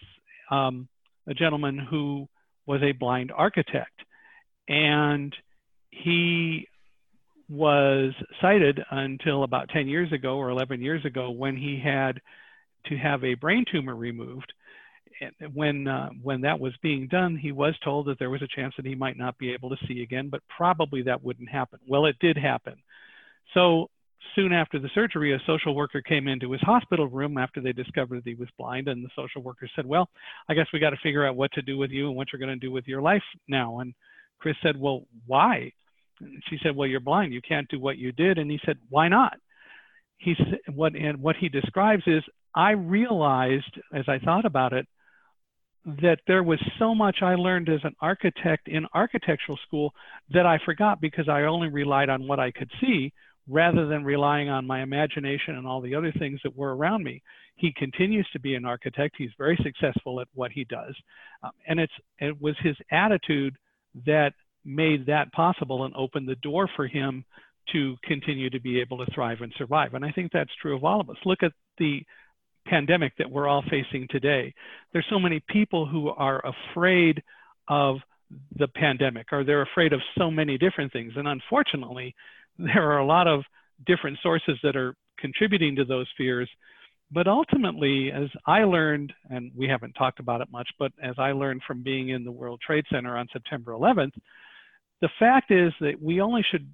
[0.49, 0.88] um,
[1.28, 2.28] a gentleman who
[2.65, 4.02] was a blind architect.
[4.67, 5.36] And
[5.91, 6.67] he
[7.49, 12.19] was sighted until about 10 years ago or 11 years ago when he had
[12.86, 14.54] to have a brain tumor removed
[15.54, 18.73] when uh, when that was being done, he was told that there was a chance
[18.78, 21.80] that he might not be able to see again, but probably that wouldn't happen.
[21.88, 22.75] Well, it did happen.
[23.54, 23.89] So
[24.36, 28.23] soon after the surgery, a social worker came into his hospital room after they discovered
[28.23, 30.10] that he was blind, and the social worker said, "Well,
[30.47, 32.39] I guess we got to figure out what to do with you and what you're
[32.39, 33.93] going to do with your life now." And
[34.39, 35.71] Chris said, "Well, why?"
[36.49, 37.34] She said, "Well, you're blind.
[37.34, 39.38] You can't do what you did." And he said, "Why not?"
[40.17, 42.23] He said, "What and what he describes is."
[42.56, 44.88] I realized as I thought about it
[45.86, 49.93] that there was so much I learned as an architect in architectural school
[50.32, 53.13] that I forgot because I only relied on what I could see
[53.47, 57.21] rather than relying on my imagination and all the other things that were around me.
[57.56, 59.15] He continues to be an architect.
[59.17, 60.95] He's very successful at what he does.
[61.43, 63.56] Um, and it's, it was his attitude
[64.06, 64.34] that
[64.65, 67.25] made that possible and opened the door for him
[67.71, 69.93] to continue to be able to thrive and survive.
[69.93, 71.17] And I think that's true of all of us.
[71.25, 72.04] Look at the
[72.65, 74.54] pandemic that we're all facing today.
[74.93, 77.21] There's so many people who are afraid
[77.67, 77.97] of
[78.58, 81.13] the pandemic or they're afraid of so many different things.
[81.15, 82.15] And unfortunately,
[82.60, 83.43] there are a lot of
[83.86, 86.49] different sources that are contributing to those fears.
[87.12, 91.32] But ultimately, as I learned, and we haven't talked about it much, but as I
[91.32, 94.13] learned from being in the World Trade Center on September 11th,
[95.02, 96.69] the fact is that we only should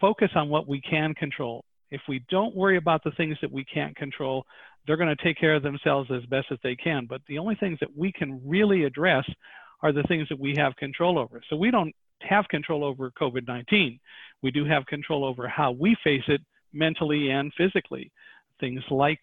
[0.00, 1.64] focus on what we can control.
[1.90, 4.44] If we don't worry about the things that we can't control,
[4.86, 7.06] they're going to take care of themselves as best as they can.
[7.06, 9.24] But the only things that we can really address
[9.82, 11.40] are the things that we have control over.
[11.48, 13.98] So we don't have control over COVID 19.
[14.42, 18.12] We do have control over how we face it mentally and physically.
[18.60, 19.18] Things like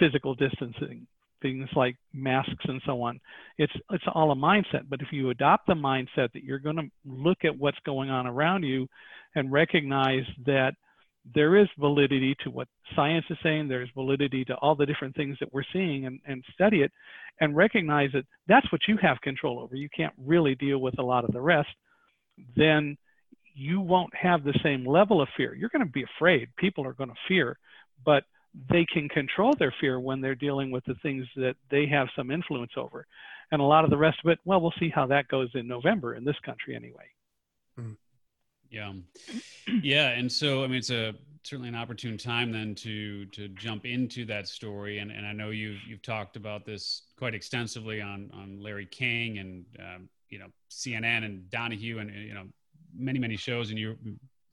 [0.00, 1.06] physical distancing,
[1.42, 3.20] things like masks and so on.
[3.58, 4.88] It's, it's all a mindset.
[4.88, 8.26] But if you adopt the mindset that you're going to look at what's going on
[8.26, 8.88] around you
[9.34, 10.72] and recognize that
[11.34, 15.36] there is validity to what science is saying, there's validity to all the different things
[15.38, 16.90] that we're seeing and, and study it
[17.40, 19.76] and recognize that that's what you have control over.
[19.76, 21.68] You can't really deal with a lot of the rest.
[22.56, 22.96] Then
[23.54, 25.54] you won't have the same level of fear.
[25.54, 26.48] You're going to be afraid.
[26.56, 27.58] People are going to fear,
[28.04, 28.24] but
[28.68, 32.30] they can control their fear when they're dealing with the things that they have some
[32.30, 33.06] influence over.
[33.52, 35.66] And a lot of the rest of it, well, we'll see how that goes in
[35.66, 37.06] November in this country anyway.
[37.78, 37.96] Mm.
[38.70, 38.92] Yeah.
[39.82, 40.10] Yeah.
[40.10, 44.24] And so, I mean, it's a certainly an opportune time then to, to jump into
[44.26, 44.98] that story.
[44.98, 49.38] And, and I know you've, you've talked about this quite extensively on, on Larry King
[49.38, 52.44] and, um, you know, CNN and Donahue and, you know,
[52.94, 53.96] many, many shows and you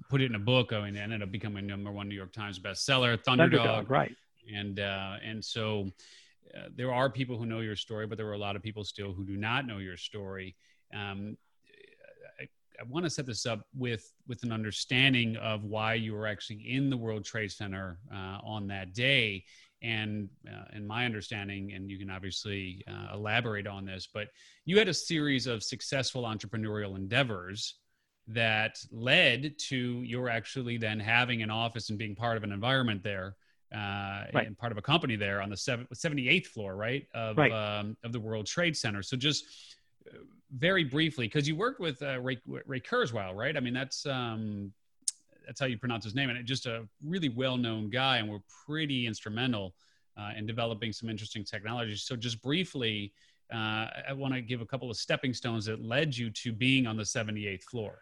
[0.10, 0.74] put it in a book.
[0.74, 3.86] I mean, it ended up becoming number one New York Times bestseller, Thunderdog.
[3.86, 4.16] Thunderdog right.
[4.54, 5.92] And, uh, and so
[6.56, 8.84] uh, there are people who know your story, but there were a lot of people
[8.84, 10.56] still who do not know your story.
[10.94, 11.38] Um,
[12.40, 12.48] I
[12.80, 16.64] I want to set this up with with an understanding of why you were actually
[16.70, 19.44] in the World Trade Center uh, on that day.
[19.84, 24.30] And uh, in my understanding, and you can obviously uh, elaborate on this, but
[24.66, 27.76] you had a series of successful entrepreneurial endeavors
[28.28, 33.02] that led to your actually then having an office and being part of an environment
[33.04, 33.36] there
[33.74, 34.48] uh, right.
[34.48, 37.52] and part of a company there on the 78th floor, right, of, right.
[37.52, 39.02] Um, of the World Trade Center.
[39.02, 39.46] So just
[40.52, 43.56] very briefly, because you worked with uh, Ray, Ray Kurzweil, right?
[43.56, 44.72] I mean, that's um,
[45.46, 49.08] that's how you pronounce his name, and just a really well-known guy, and we're pretty
[49.08, 49.74] instrumental
[50.18, 52.04] uh, in developing some interesting technologies.
[52.04, 53.14] So, just briefly,
[53.54, 56.88] uh, I want to give a couple of stepping stones that led you to being
[56.88, 58.00] on the 78th floor.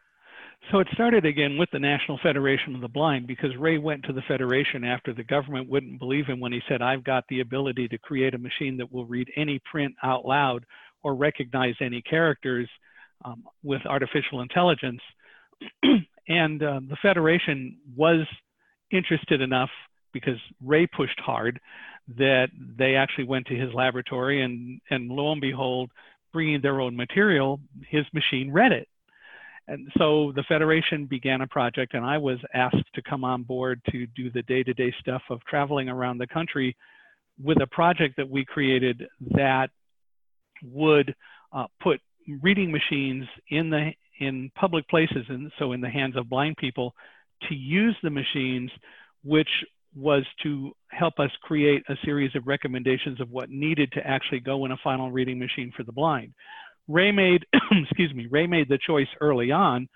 [0.72, 4.14] So it started again with the National Federation of the Blind because Ray went to
[4.14, 7.88] the Federation after the government wouldn't believe him when he said, I've got the ability
[7.90, 10.66] to create a machine that will read any print out loud
[11.04, 12.68] or recognize any characters
[13.24, 15.02] um, with artificial intelligence.
[16.28, 18.26] and uh, the Federation was
[18.92, 19.70] interested enough
[20.14, 21.60] because Ray pushed hard
[22.18, 22.48] that
[22.78, 25.92] they actually went to his laboratory and, and lo and behold,
[26.34, 28.88] bringing their own material, his machine read it.
[29.68, 33.82] And so the Federation began a project, and I was asked to come on board
[33.92, 36.76] to do the day to day stuff of traveling around the country
[37.44, 39.70] with a project that we created that
[40.64, 41.14] would
[41.52, 42.00] uh, put
[42.42, 46.94] reading machines in the in public places and so in the hands of blind people
[47.50, 48.72] to use the machines
[49.24, 49.50] which
[49.96, 54.66] was to help us create a series of recommendations of what needed to actually go
[54.66, 56.34] in a final reading machine for the blind.
[56.88, 59.88] Ray made, excuse me, Ray made the choice early on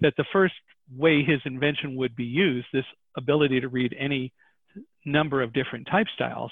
[0.00, 0.54] that the first
[0.94, 2.84] way his invention would be used, this
[3.16, 4.32] ability to read any
[5.04, 6.50] number of different type styles,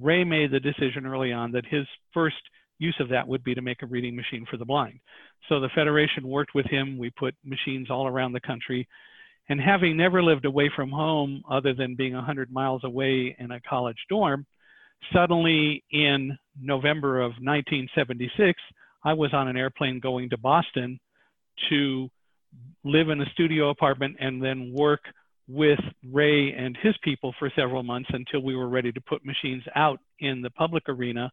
[0.00, 2.36] Ray made the decision early on that his first
[2.78, 4.98] use of that would be to make a reading machine for the blind.
[5.48, 6.98] So the Federation worked with him.
[6.98, 8.88] We put machines all around the country.
[9.48, 13.60] And having never lived away from home other than being 100 miles away in a
[13.60, 14.46] college dorm,
[15.12, 18.60] suddenly in November of 1976,
[19.04, 20.98] I was on an airplane going to Boston
[21.68, 22.08] to
[22.84, 25.00] live in a studio apartment and then work
[25.48, 29.62] with Ray and his people for several months until we were ready to put machines
[29.74, 31.30] out in the public arena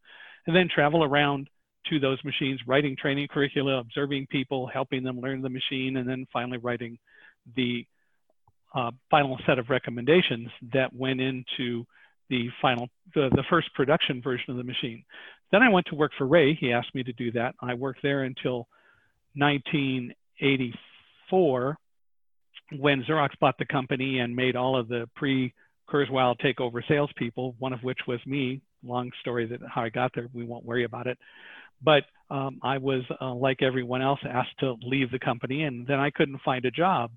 [0.47, 1.47] and then travel around
[1.89, 6.25] to those machines, writing training curricula, observing people, helping them learn the machine, and then
[6.31, 6.97] finally writing
[7.55, 7.85] the
[8.75, 11.85] uh, final set of recommendations that went into
[12.29, 15.03] the final, the, the first production version of the machine.
[15.51, 16.53] Then I went to work for Ray.
[16.53, 17.55] He asked me to do that.
[17.61, 18.67] I worked there until
[19.35, 21.77] 1984
[22.77, 25.53] when Xerox bought the company and made all of the pre
[25.89, 30.27] Kurzweil takeover salespeople, one of which was me, long story that how I got there.
[30.33, 31.17] We won't worry about it.
[31.81, 35.99] But um, I was, uh, like everyone else, asked to leave the company, and then
[35.99, 37.11] I couldn't find a job.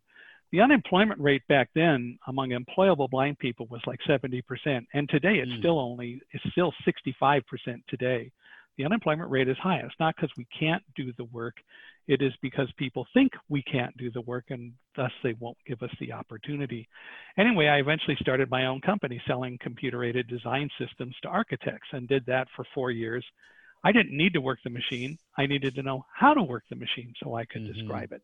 [0.53, 4.43] The unemployment rate back then among employable blind people was like 70%.
[4.93, 5.59] And today it's mm.
[5.59, 7.43] still only, it's still 65%
[7.89, 8.31] today.
[8.77, 9.79] The unemployment rate is high.
[9.79, 11.55] It's not because we can't do the work.
[12.07, 15.83] It is because people think we can't do the work and thus they won't give
[15.83, 16.89] us the opportunity.
[17.39, 22.09] Anyway, I eventually started my own company selling computer aided design systems to architects and
[22.09, 23.25] did that for four years.
[23.85, 25.19] I didn't need to work the machine.
[25.37, 27.81] I needed to know how to work the machine so I could mm-hmm.
[27.81, 28.23] describe it.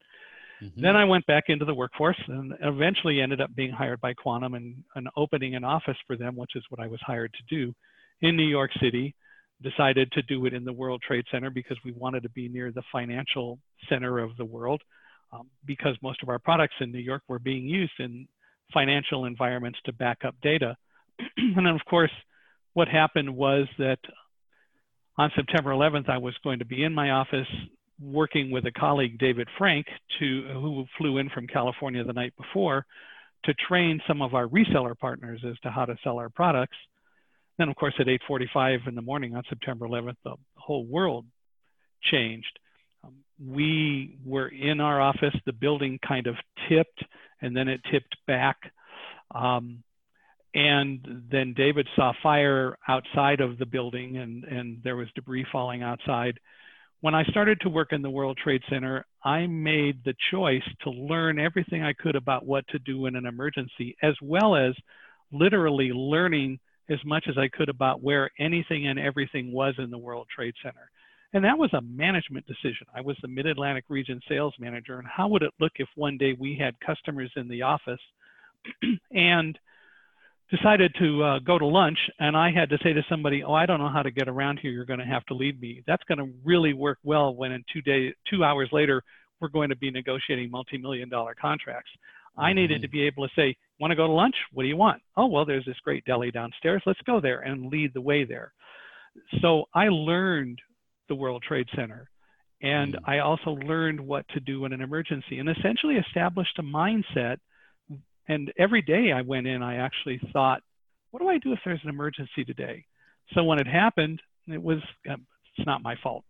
[0.63, 0.81] Mm-hmm.
[0.81, 4.55] Then I went back into the workforce and eventually ended up being hired by Quantum
[4.55, 7.75] and, and opening an office for them, which is what I was hired to do
[8.21, 9.15] in New York City.
[9.63, 12.71] Decided to do it in the World Trade Center because we wanted to be near
[12.71, 14.81] the financial center of the world.
[15.33, 18.27] Um, because most of our products in New York were being used in
[18.73, 20.77] financial environments to back up data.
[21.37, 22.11] and then, of course,
[22.73, 23.99] what happened was that
[25.19, 27.49] on September 11th, I was going to be in my office
[28.01, 29.87] working with a colleague, David Frank,
[30.19, 32.87] to, who flew in from California the night before
[33.45, 36.77] to train some of our reseller partners as to how to sell our products.
[37.57, 41.27] Then, of course, at 8:45 in the morning on September 11th, the whole world
[42.03, 42.59] changed.
[43.05, 45.35] Um, we were in our office.
[45.45, 46.37] The building kind of
[46.69, 47.05] tipped,
[47.41, 48.73] and then it tipped back.
[49.35, 49.83] Um,
[50.55, 55.83] and then David saw fire outside of the building, and and there was debris falling
[55.83, 56.39] outside
[57.01, 60.91] when I started to work in the World Trade Center, I made the choice to
[60.91, 64.75] learn everything I could about what to do in an emergency, as well as
[65.31, 66.59] literally learning
[66.91, 70.55] as much as I could about where anything and everything was in the World Trade
[70.63, 70.91] Center.
[71.35, 72.87] And that was a management decision.
[72.95, 74.99] I was the Mid Atlantic region sales manager.
[74.99, 78.01] And how would it look if one day we had customers in the office
[79.13, 79.59] and
[80.51, 83.67] decided to uh, go to lunch and I had to say to somebody, "Oh, I
[83.67, 84.71] don't know how to get around here.
[84.71, 87.65] You're going to have to lead me." That's going to really work well when in
[87.73, 89.03] 2 days 2 hours later
[89.41, 91.91] we're going to be negotiating multi-million dollar contracts.
[91.93, 92.45] Mm-hmm.
[92.45, 94.37] I needed to be able to say, "Want to go to lunch?
[94.53, 96.83] What do you want?" "Oh, well, there's this great deli downstairs.
[96.87, 98.53] Let's go there and lead the way there."
[99.41, 100.61] So I learned
[101.09, 102.09] the World Trade Center
[102.61, 103.11] and mm-hmm.
[103.11, 107.39] I also learned what to do in an emergency and essentially established a mindset
[108.29, 110.63] and every day I went in, I actually thought,
[111.11, 112.85] what do I do if there's an emergency today?
[113.35, 114.79] So when it happened, it was,
[115.11, 116.25] um, it's not my fault.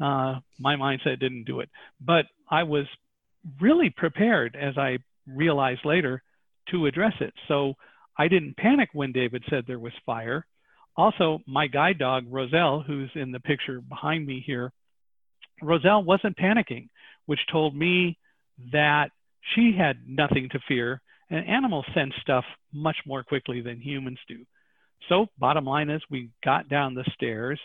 [0.00, 1.70] Uh, my mindset didn't do it.
[2.00, 2.86] But I was
[3.60, 6.22] really prepared, as I realized later,
[6.70, 7.32] to address it.
[7.48, 7.74] So
[8.18, 10.46] I didn't panic when David said there was fire.
[10.96, 14.72] Also, my guide dog, Roselle, who's in the picture behind me here,
[15.62, 16.88] Roselle wasn't panicking,
[17.26, 18.18] which told me
[18.72, 19.10] that
[19.54, 24.44] she had nothing to fear and animals sense stuff much more quickly than humans do.
[25.08, 27.60] So, bottom line is, we got down the stairs,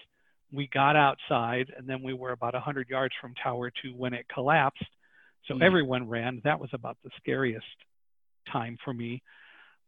[0.52, 4.26] we got outside, and then we were about 100 yards from Tower 2 when it
[4.34, 4.86] collapsed.
[5.48, 5.64] So, mm.
[5.64, 6.42] everyone ran.
[6.44, 7.66] That was about the scariest
[8.52, 9.24] time for me,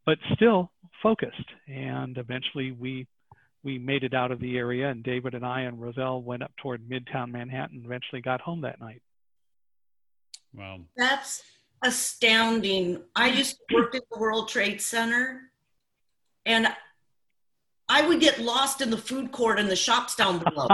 [0.06, 1.50] but still focused.
[1.68, 3.08] And eventually, we
[3.64, 6.52] we made it out of the area, and David and I and Roselle went up
[6.58, 7.78] toward Midtown Manhattan.
[7.78, 9.02] And eventually, got home that night.
[10.56, 11.44] Wow, that's
[11.84, 13.02] astounding.
[13.15, 15.52] I used to work at the World Trade Center
[16.46, 16.67] and
[17.89, 20.67] I would get lost in the food court and the shops down below.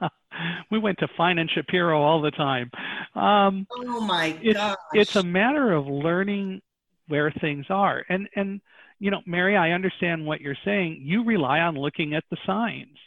[0.70, 2.70] we went to Fine and Shapiro all the time.
[3.14, 4.76] Um, oh my god!
[4.92, 6.60] It's, it's a matter of learning
[7.06, 8.04] where things are.
[8.08, 8.60] And and
[8.98, 11.02] you know, Mary, I understand what you're saying.
[11.04, 12.98] You rely on looking at the signs.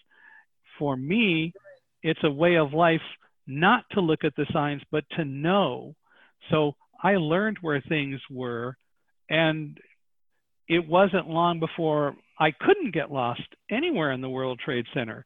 [0.79, 1.53] For me,
[2.01, 3.01] it's a way of life
[3.45, 5.93] not to look at the signs, but to know.
[6.49, 8.77] So I learned where things were,
[9.29, 9.77] and
[10.67, 15.25] it wasn't long before I couldn't get lost anywhere in the World Trade Center.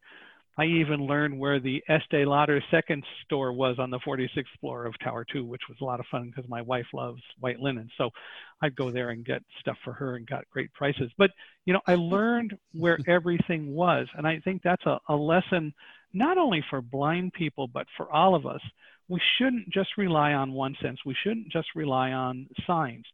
[0.57, 4.97] I even learned where the Estee Lauder second store was on the 46th floor of
[5.03, 7.89] Tower 2, which was a lot of fun because my wife loves white linen.
[7.97, 8.09] So
[8.61, 11.11] I'd go there and get stuff for her and got great prices.
[11.17, 11.31] But,
[11.65, 14.07] you know, I learned where everything was.
[14.15, 15.73] And I think that's a, a lesson
[16.13, 18.61] not only for blind people, but for all of us
[19.07, 20.99] we shouldn't just rely on one sense.
[21.05, 23.05] We shouldn't just rely on signs.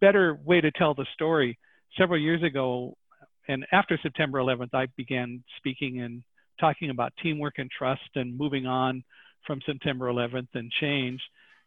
[0.00, 1.58] Better way to tell the story.
[1.98, 2.96] Several years ago,
[3.48, 6.22] and after September 11th, I began speaking and
[6.58, 9.04] talking about teamwork and trust and moving on
[9.46, 11.20] from September 11th and change.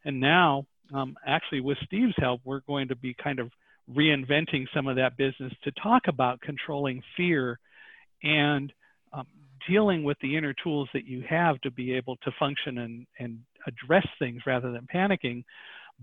[0.03, 3.51] And now, um, actually, with Steve's help, we're going to be kind of
[3.95, 7.59] reinventing some of that business to talk about controlling fear
[8.23, 8.71] and
[9.13, 9.25] um,
[9.67, 13.39] dealing with the inner tools that you have to be able to function and, and
[13.69, 15.43] address things rather than panicking.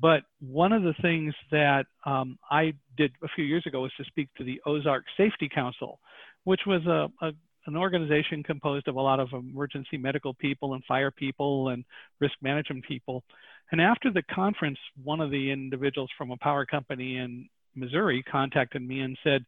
[0.00, 4.04] But one of the things that um, I did a few years ago was to
[4.04, 6.00] speak to the Ozark Safety Council,
[6.44, 7.32] which was a, a
[7.66, 11.84] an organization composed of a lot of emergency medical people and fire people and
[12.20, 13.24] risk management people.
[13.72, 18.82] And after the conference, one of the individuals from a power company in Missouri contacted
[18.82, 19.44] me and said,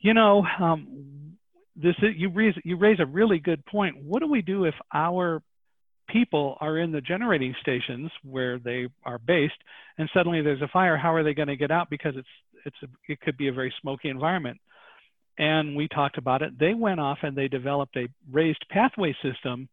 [0.00, 1.36] you know, um,
[1.76, 3.96] this is, you raise you raise a really good point.
[4.02, 5.42] What do we do if our
[6.12, 9.54] people are in the generating stations where they are based,
[9.98, 10.96] and suddenly there's a fire?
[10.96, 11.90] How are they going to get out?
[11.90, 12.28] Because it's
[12.66, 14.58] it's a, it could be a very smoky environment.
[15.38, 16.58] And we talked about it.
[16.58, 19.68] They went off and they developed a raised pathway system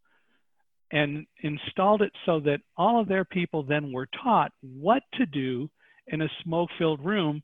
[0.90, 5.68] and installed it so that all of their people then were taught what to do
[6.06, 7.42] in a smoke filled room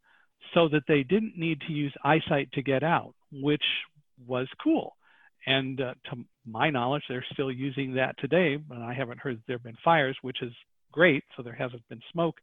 [0.54, 3.64] so that they didn't need to use eyesight to get out, which
[4.26, 4.96] was cool.
[5.46, 8.58] And uh, to my knowledge, they're still using that today.
[8.70, 10.52] And I haven't heard there have been fires, which is
[10.92, 11.24] great.
[11.36, 12.36] So there hasn't been smoke.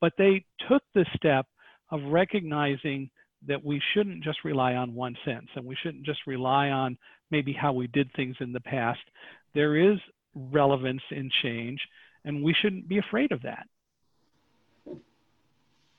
[0.00, 1.46] But they took the step
[1.90, 3.10] of recognizing
[3.46, 6.96] that we shouldn't just rely on one sense and we shouldn't just rely on
[7.30, 9.00] maybe how we did things in the past.
[9.54, 9.98] There is
[10.34, 11.80] relevance in change,
[12.24, 13.66] and we shouldn't be afraid of that.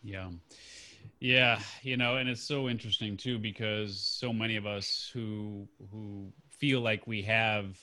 [0.04, 0.30] Yeah.
[1.20, 6.32] Yeah, you know, and it's so interesting too because so many of us who who
[6.60, 7.78] feel like we have,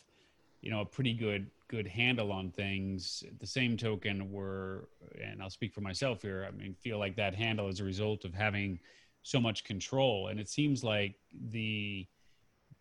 [0.61, 3.25] you know, a pretty good good handle on things.
[3.27, 4.81] At the same token, we're,
[5.23, 6.47] and I'll speak for myself here.
[6.47, 8.79] I mean, feel like that handle is a result of having
[9.23, 11.15] so much control, and it seems like
[11.51, 12.07] the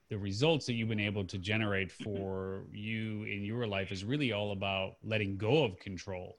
[0.10, 2.04] the results that you've been able to generate mm-hmm.
[2.04, 6.38] for you in your life is really all about letting go of control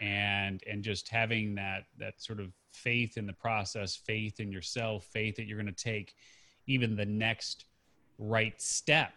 [0.00, 5.04] and and just having that that sort of faith in the process faith in yourself
[5.04, 6.14] faith that you're going to take
[6.66, 7.64] even the next
[8.18, 9.12] right step.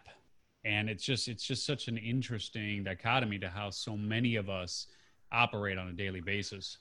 [0.64, 4.86] And it's just it's just such an interesting dichotomy to how so many of us
[5.32, 6.78] operate on a daily basis.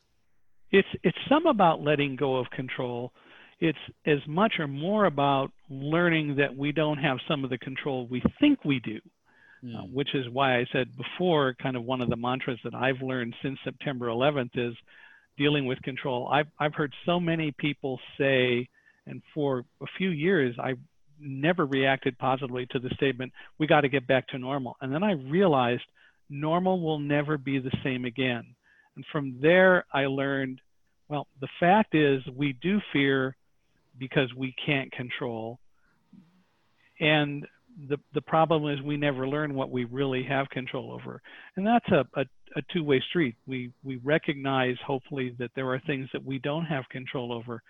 [0.72, 3.11] It's it's some about letting go of control.
[3.59, 8.07] It's as much or more about learning that we don't have some of the control
[8.07, 8.99] we think we do
[9.63, 9.76] mm.
[9.76, 13.01] uh, which is why i said before kind of one of the mantras that i've
[13.01, 14.76] learned since september 11th is
[15.38, 16.28] dealing with control.
[16.28, 18.67] I've, I've heard so many people say
[19.07, 20.74] and for a few years i
[21.22, 25.03] never reacted positively to the statement we got to get back to normal and then
[25.03, 25.84] i realized
[26.30, 28.45] normal will never be the same again
[28.95, 30.59] and from there i learned
[31.09, 33.36] well the fact is we do fear
[33.97, 35.59] because we can't control.
[36.99, 37.45] And
[37.88, 41.22] the, the problem is we never learn what we really have control over.
[41.55, 43.36] And that's a, a, a two-way street.
[43.47, 47.61] We, we recognize, hopefully, that there are things that we don't have control over.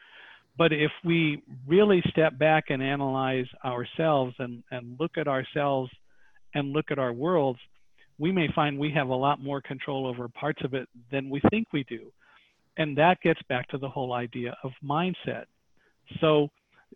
[0.57, 5.91] But if we really step back and analyze ourselves and, and look at ourselves
[6.53, 7.59] and look at our worlds,
[8.19, 11.41] we may find we have a lot more control over parts of it than we
[11.49, 12.11] think we do.
[12.77, 15.45] And that gets back to the whole idea of mindset.
[16.19, 16.49] So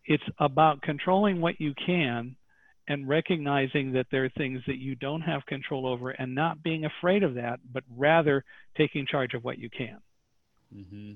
[0.06, 2.36] it's about controlling what you can
[2.88, 6.86] and recognizing that there are things that you don't have control over and not being
[6.86, 8.44] afraid of that, but rather
[8.78, 9.98] taking charge of what you can.
[10.76, 11.14] Mm-hmm.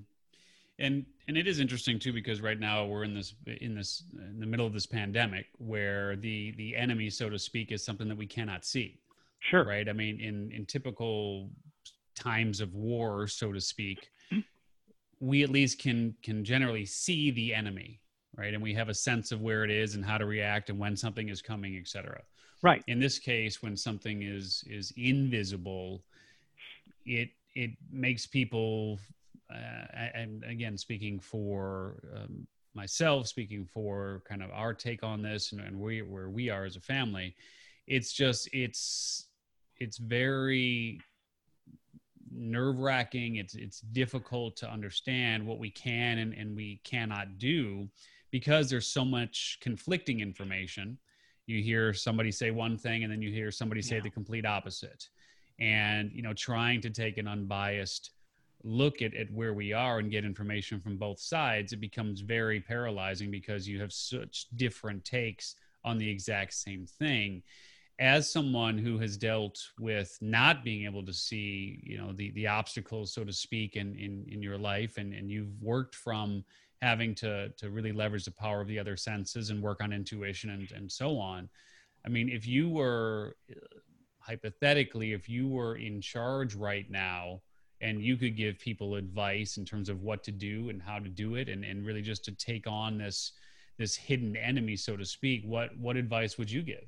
[0.79, 4.39] And and it is interesting too because right now we're in this in this in
[4.39, 8.17] the middle of this pandemic where the the enemy, so to speak, is something that
[8.17, 8.99] we cannot see.
[9.39, 9.65] Sure.
[9.65, 9.87] Right.
[9.87, 11.49] I mean, in in typical
[12.15, 14.09] times of war, so to speak,
[15.19, 17.99] we at least can can generally see the enemy
[18.37, 20.79] right and we have a sense of where it is and how to react and
[20.79, 22.21] when something is coming etc
[22.61, 26.03] right in this case when something is is invisible
[27.05, 28.99] it it makes people
[29.53, 35.51] uh, and again speaking for um, myself speaking for kind of our take on this
[35.51, 37.35] and, and we, where we are as a family
[37.87, 39.27] it's just it's
[39.79, 41.01] it's very
[42.31, 43.37] nerve wracking.
[43.37, 47.89] It's it's difficult to understand what we can and, and we cannot do
[48.31, 50.97] because there's so much conflicting information.
[51.47, 54.03] You hear somebody say one thing and then you hear somebody say yeah.
[54.03, 55.09] the complete opposite.
[55.59, 58.11] And you know, trying to take an unbiased
[58.63, 62.59] look at, at where we are and get information from both sides, it becomes very
[62.59, 67.41] paralyzing because you have such different takes on the exact same thing.
[67.99, 72.47] As someone who has dealt with not being able to see you know the the
[72.47, 76.45] obstacles so to speak in in, in your life and and you've worked from
[76.81, 80.49] having to to really leverage the power of the other senses and work on intuition
[80.49, 81.49] and and so on
[82.05, 83.55] i mean if you were uh,
[84.19, 87.41] hypothetically if you were in charge right now
[87.81, 91.09] and you could give people advice in terms of what to do and how to
[91.09, 93.33] do it and, and really just to take on this
[93.77, 96.83] this hidden enemy so to speak what what advice would you give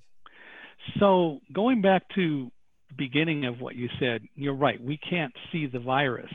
[1.00, 2.52] so going back to
[2.90, 4.82] the beginning of what you said, you're right.
[4.82, 6.32] We can't see the virus.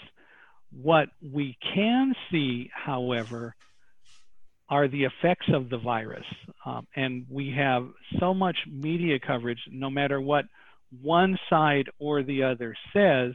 [0.70, 3.54] What we can see, however,
[4.68, 6.24] are the effects of the virus.
[6.64, 7.88] Um, and we have
[8.18, 10.46] so much media coverage, no matter what
[11.02, 13.32] one side or the other says,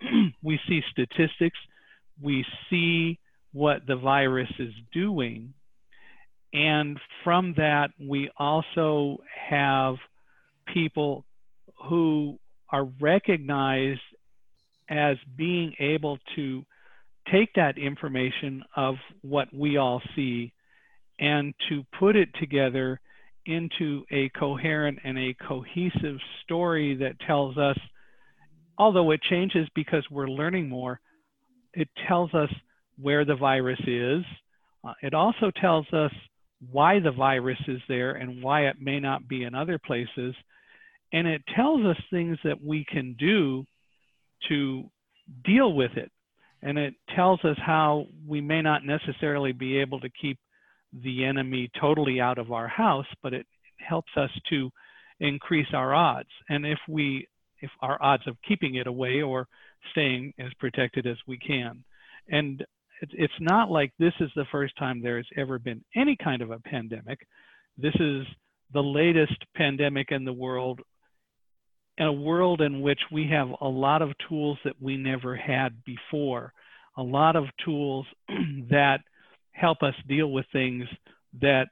[0.42, 1.58] we see statistics,
[2.20, 3.18] we see
[3.52, 5.54] what the virus is doing.
[6.52, 9.18] And from that, we also
[9.48, 9.96] have
[10.72, 11.24] people
[11.88, 12.38] who
[12.70, 14.00] are recognized
[14.88, 16.64] as being able to
[17.32, 20.52] take that information of what we all see
[21.18, 23.00] and to put it together
[23.46, 27.78] into a coherent and a cohesive story that tells us,
[28.78, 31.00] although it changes because we're learning more,
[31.72, 32.50] it tells us
[33.00, 34.22] where the virus is.
[34.86, 36.12] Uh, it also tells us
[36.70, 40.34] why the virus is there and why it may not be in other places.
[41.12, 43.64] And it tells us things that we can do
[44.48, 44.84] to
[45.44, 46.10] deal with it.
[46.62, 50.38] And it tells us how we may not necessarily be able to keep
[51.02, 53.46] the enemy totally out of our house, but it
[53.78, 54.70] helps us to
[55.20, 56.28] increase our odds.
[56.48, 57.28] And if we,
[57.64, 59.48] if our odds of keeping it away or
[59.90, 61.84] staying as protected as we can.
[62.28, 62.64] And
[63.00, 66.60] it's not like this is the first time there's ever been any kind of a
[66.60, 67.26] pandemic.
[67.76, 68.26] This is
[68.72, 70.80] the latest pandemic in the world,
[71.98, 75.84] in a world in which we have a lot of tools that we never had
[75.84, 76.52] before,
[76.96, 78.06] a lot of tools
[78.70, 79.00] that
[79.52, 80.84] help us deal with things
[81.40, 81.66] that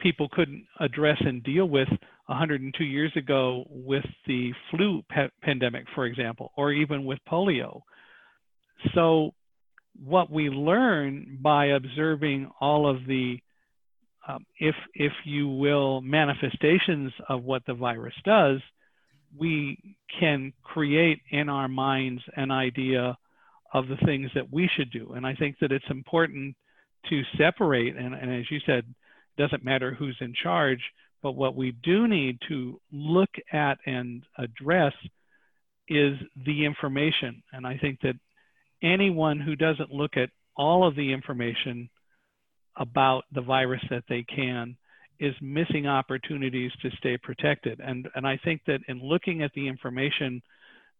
[0.00, 1.88] people couldn't address and deal with
[2.28, 5.02] 102 years ago with the flu
[5.42, 7.80] pandemic, for example, or even with polio.
[8.94, 9.32] So
[10.04, 13.38] what we learn by observing all of the,
[14.28, 18.60] um, if, if you will, manifestations of what the virus does,
[19.36, 23.16] we can create in our minds an idea
[23.72, 25.14] of the things that we should do.
[25.14, 26.56] And I think that it's important
[27.08, 30.80] to separate, and, and as you said, it doesn't matter who's in charge,
[31.22, 34.92] but what we do need to look at and address
[35.88, 36.16] is
[36.46, 37.42] the information.
[37.52, 38.14] And I think that
[38.82, 41.88] anyone who doesn't look at all of the information
[42.76, 44.76] about the virus that they can
[45.18, 47.80] is missing opportunities to stay protected.
[47.80, 50.42] And, and I think that in looking at the information,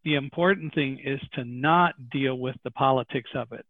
[0.03, 3.65] the important thing is to not deal with the politics of it.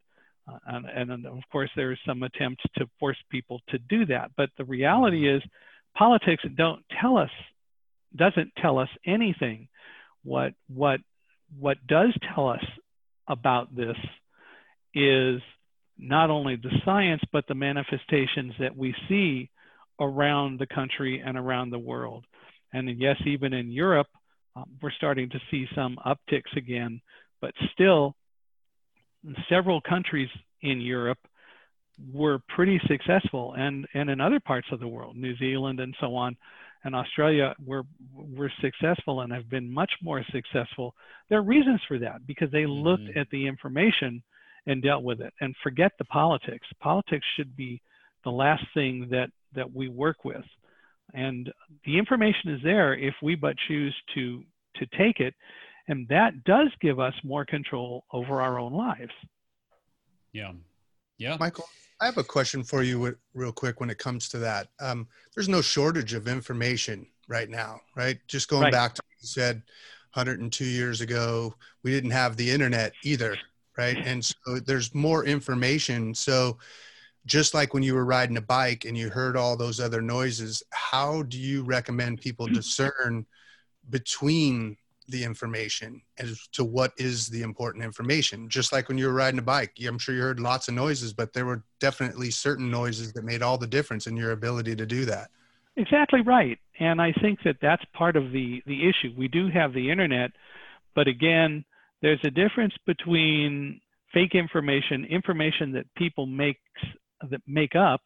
[0.47, 4.31] Uh, and, and, of course, there's some attempts to force people to do that.
[4.35, 5.43] But the reality is,
[5.97, 7.31] politics don't tell us,
[8.15, 9.67] doesn't tell us anything.
[10.23, 10.99] What, what,
[11.57, 12.63] what does tell us
[13.27, 13.97] about this
[14.93, 15.41] is
[15.97, 19.49] not only the science, but the manifestations that we see
[19.99, 22.25] around the country and around the world.
[22.71, 24.07] And yes, even in Europe,
[24.55, 27.01] um, we're starting to see some upticks again,
[27.41, 28.15] but still,
[29.49, 30.29] several countries
[30.61, 31.19] in Europe
[32.13, 36.15] were pretty successful, and, and in other parts of the world, New Zealand and so
[36.15, 36.35] on,
[36.83, 37.83] and Australia were
[38.15, 40.95] were successful and have been much more successful.
[41.27, 42.87] There are reasons for that because they mm-hmm.
[42.87, 44.23] looked at the information
[44.65, 46.65] and dealt with it and forget the politics.
[46.79, 47.81] Politics should be
[48.23, 50.45] the last thing that that we work with.
[51.13, 51.51] And
[51.85, 54.43] the information is there if we but choose to
[54.77, 55.33] to take it
[55.89, 59.11] and that does give us more control over our own lives.
[60.31, 60.51] Yeah.
[61.17, 61.35] Yeah.
[61.39, 61.67] Michael,
[62.01, 64.67] I have a question for you real quick when it comes to that.
[64.79, 68.19] Um, there's no shortage of information right now, right?
[68.27, 68.71] Just going right.
[68.71, 69.55] back to what you said
[70.13, 73.37] 102 years ago, we didn't have the internet either,
[73.77, 73.97] right?
[73.97, 76.15] And so there's more information.
[76.15, 76.57] So
[77.25, 80.63] just like when you were riding a bike and you heard all those other noises,
[80.71, 83.25] how do you recommend people discern
[83.89, 84.77] between
[85.09, 88.49] the information as to what is the important information.
[88.49, 91.13] Just like when you were riding a bike, I'm sure you heard lots of noises,
[91.13, 94.85] but there were definitely certain noises that made all the difference in your ability to
[94.85, 95.29] do that.
[95.77, 96.59] Exactly right.
[96.79, 99.13] And I think that that's part of the, the issue.
[99.17, 100.31] We do have the internet,
[100.95, 101.63] but again,
[102.01, 103.79] there's a difference between
[104.13, 106.59] fake information, information that people makes,
[107.29, 108.01] that make up,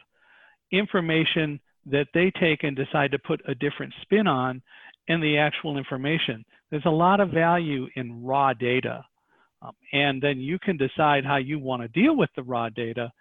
[0.71, 4.61] information that they take and decide to put a different spin on,
[5.07, 6.45] and the actual information.
[6.73, 9.05] There's a lot of value in raw data.
[9.61, 13.11] Um, and then you can decide how you want to deal with the raw data.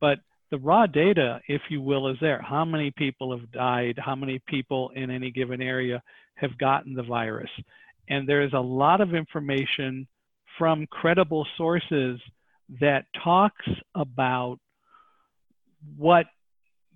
[0.00, 2.40] But the raw data, if you will, is there.
[2.40, 3.98] How many people have died?
[4.02, 6.02] How many people in any given area
[6.36, 7.50] have gotten the virus?
[8.08, 10.08] And there's a lot of information
[10.56, 12.18] from credible sources
[12.80, 14.56] that talks about
[15.98, 16.24] what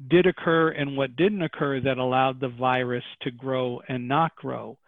[0.08, 4.78] did occur and what didn't occur that allowed the virus to grow and not grow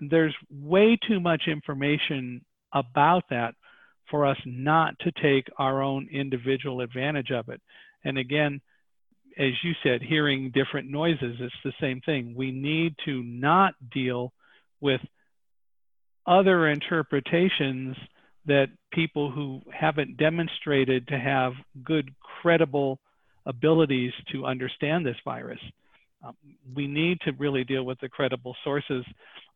[0.00, 3.54] there's way too much information about that
[4.10, 7.60] for us not to take our own individual advantage of it.
[8.04, 8.60] And again,
[9.38, 12.34] as you said, hearing different noises, it's the same thing.
[12.36, 14.32] We need to not deal
[14.80, 15.00] with
[16.26, 17.96] other interpretations
[18.46, 21.52] that people who haven't demonstrated to have
[21.84, 22.98] good, credible
[23.46, 25.60] abilities to understand this virus.
[26.22, 26.36] Um,
[26.74, 29.04] we need to really deal with the credible sources,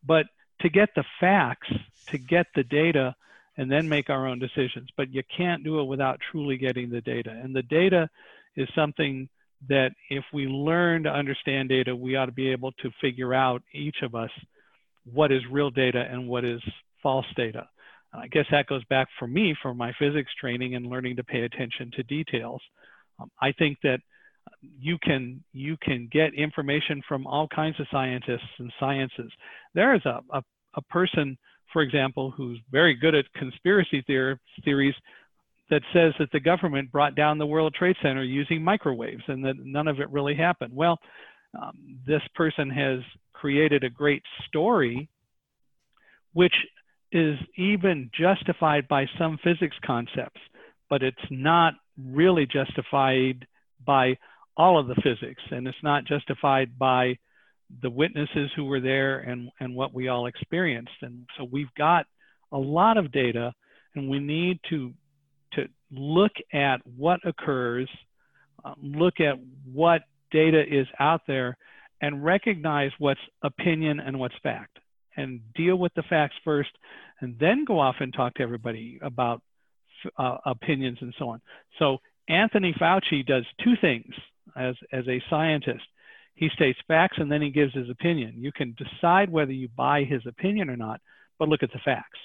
[0.05, 0.27] but
[0.61, 1.69] to get the facts,
[2.09, 3.15] to get the data,
[3.57, 4.89] and then make our own decisions.
[4.97, 7.31] But you can't do it without truly getting the data.
[7.31, 8.09] And the data
[8.57, 9.29] is something
[9.69, 13.62] that if we learn to understand data, we ought to be able to figure out
[13.73, 14.31] each of us
[15.12, 16.61] what is real data and what is
[17.03, 17.69] false data.
[18.12, 21.43] I guess that goes back for me for my physics training and learning to pay
[21.43, 22.62] attention to details.
[23.19, 24.01] Um, I think that
[24.61, 29.30] you can you can get information from all kinds of scientists and sciences.
[29.74, 30.42] There is a, a,
[30.76, 31.36] a person,
[31.72, 34.95] for example, who's very good at conspiracy theor- theories
[35.70, 39.57] that says that the government brought down the World Trade Center using microwaves and that
[39.59, 40.74] none of it really happened.
[40.74, 40.99] Well,
[41.61, 43.01] um, this person has
[43.32, 45.09] created a great story
[46.34, 46.55] which
[47.12, 50.40] is even justified by some physics concepts,
[50.90, 53.47] but it's not really justified
[53.86, 54.16] by
[54.57, 57.16] all of the physics, and it's not justified by
[57.82, 60.92] the witnesses who were there and, and what we all experienced.
[61.02, 62.07] And so we've got
[62.52, 63.52] a lot of data,
[63.94, 64.92] and we need to,
[65.55, 67.88] to look at what occurs,
[68.64, 69.36] uh, look at
[69.72, 71.57] what data is out there,
[72.00, 74.78] and recognize what's opinion and what's fact,
[75.16, 76.70] and deal with the facts first,
[77.20, 79.42] and then go off and talk to everybody about
[80.18, 81.40] uh, opinions and so on.
[81.78, 81.98] So
[82.28, 84.14] Anthony Fauci does two things
[84.57, 85.84] as, as a scientist.
[86.34, 88.34] He states facts and then he gives his opinion.
[88.36, 91.00] You can decide whether you buy his opinion or not,
[91.38, 92.18] but look at the facts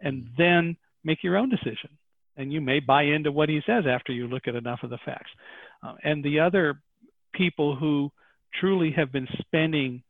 [0.00, 0.34] and mm-hmm.
[0.36, 1.90] then make your own decision.
[2.36, 4.98] And you may buy into what he says after you look at enough of the
[5.04, 5.30] facts.
[5.82, 6.80] Uh, and the other
[7.32, 8.10] people who
[8.58, 10.02] truly have been spending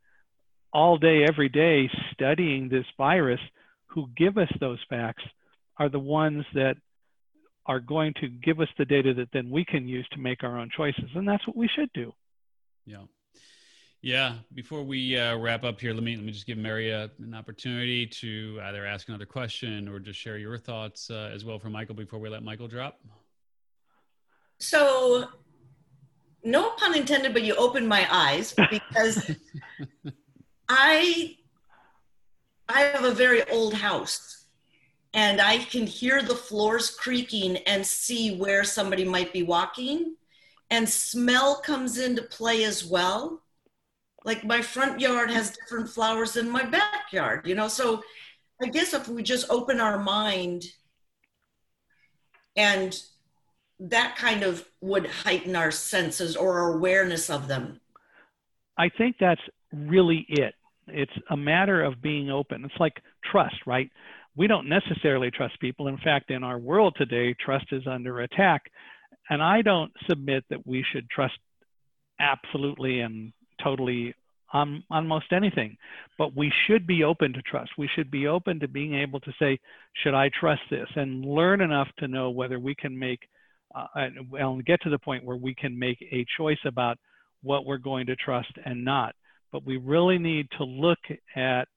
[0.73, 3.39] all day, every day studying this virus,
[3.87, 5.23] who give us those facts,
[5.77, 6.77] are the ones that
[7.67, 10.59] are going to give us the data that then we can use to make our
[10.59, 11.09] own choices.
[11.15, 12.13] And that's what we should do.
[12.85, 13.03] Yeah.
[14.01, 14.35] Yeah.
[14.53, 17.33] Before we uh, wrap up here, let me let me just give Mary a, an
[17.33, 21.69] opportunity to either ask another question or just share your thoughts uh, as well for
[21.69, 22.99] Michael before we let Michael drop.
[24.59, 25.25] So,
[26.43, 29.31] no pun intended, but you opened my eyes because
[30.69, 31.35] I
[32.69, 34.44] I have a very old house
[35.15, 40.17] and I can hear the floors creaking and see where somebody might be walking.
[40.69, 43.41] And smell comes into play as well.
[44.25, 47.69] Like my front yard has different flowers than my backyard, you know?
[47.69, 48.03] So
[48.61, 50.65] I guess if we just open our mind
[52.57, 52.99] and
[53.79, 57.79] that kind of would heighten our senses or our awareness of them.
[58.77, 59.41] I think that's
[59.71, 60.55] really it.
[60.87, 62.65] It's a matter of being open.
[62.65, 63.89] It's like trust, right?
[64.35, 65.87] We don't necessarily trust people.
[65.87, 68.63] In fact, in our world today, trust is under attack.
[69.29, 71.37] And I don't submit that we should trust
[72.19, 73.33] absolutely and
[73.63, 74.13] totally
[74.53, 75.75] on, on most anything,
[76.17, 77.71] but we should be open to trust.
[77.77, 79.59] We should be open to being able to say,
[80.03, 80.87] should I trust this?
[80.95, 83.19] And learn enough to know whether we can make,
[83.73, 86.97] uh, and get to the point where we can make a choice about
[87.41, 89.15] what we're going to trust and not.
[89.51, 90.99] But we really need to look
[91.35, 91.67] at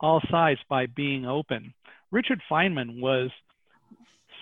[0.00, 1.72] all sides by being open.
[2.10, 3.30] Richard Feynman was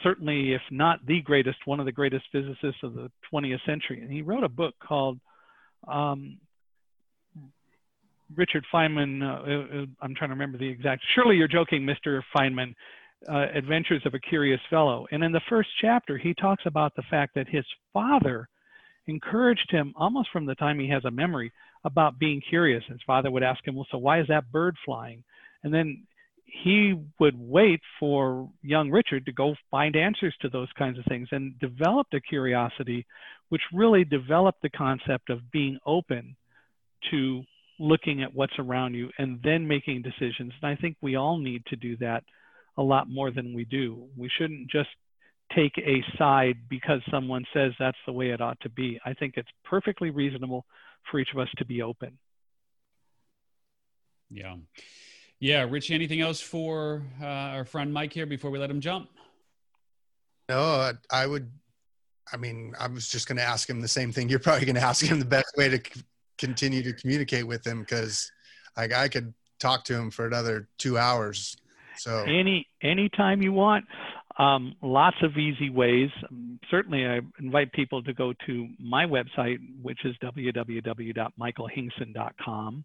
[0.03, 4.01] certainly, if not the greatest, one of the greatest physicists of the 20th century.
[4.01, 5.19] And he wrote a book called
[5.89, 6.39] um,
[8.37, 9.23] Richard Feynman.
[9.23, 11.03] Uh, uh, I'm trying to remember the exact.
[11.15, 12.23] Surely you're joking, Mr.
[12.37, 12.75] Feynman.
[13.27, 15.07] Uh, Adventures of a Curious Fellow.
[15.11, 18.47] And in the first chapter, he talks about the fact that his father
[19.07, 21.51] encouraged him almost from the time he has a memory
[21.85, 22.85] about being curious.
[22.87, 25.25] His father would ask him, Well, so why is that bird flying?
[25.65, 26.07] And then
[26.45, 31.29] he would wait for young Richard to go find answers to those kinds of things
[31.33, 33.07] and developed a curiosity,
[33.49, 36.37] which really developed the concept of being open
[37.11, 37.43] to
[37.81, 40.53] looking at what's around you and then making decisions.
[40.62, 42.23] And I think we all need to do that
[42.77, 44.07] a lot more than we do.
[44.17, 44.91] We shouldn't just
[45.55, 49.01] take a side because someone says that's the way it ought to be.
[49.05, 50.65] I think it's perfectly reasonable
[51.11, 52.19] for each of us to be open.
[54.31, 54.57] Yeah.
[55.45, 59.11] Yeah, Richie, anything else for uh, our friend Mike here before we let him jump?
[60.49, 61.51] No, I would.
[62.33, 64.31] I mean, I was just going to ask him the same thing.
[64.31, 66.01] You're probably going to ask him the best way to c-
[66.39, 68.33] continue to communicate with him because
[68.75, 71.59] like I could talk to him for another two hours.
[71.99, 73.85] So any anytime you want.
[74.39, 76.09] Um, lots of easy ways.
[76.31, 82.85] Um, certainly, I invite people to go to my website, which is www.michaelhingson.com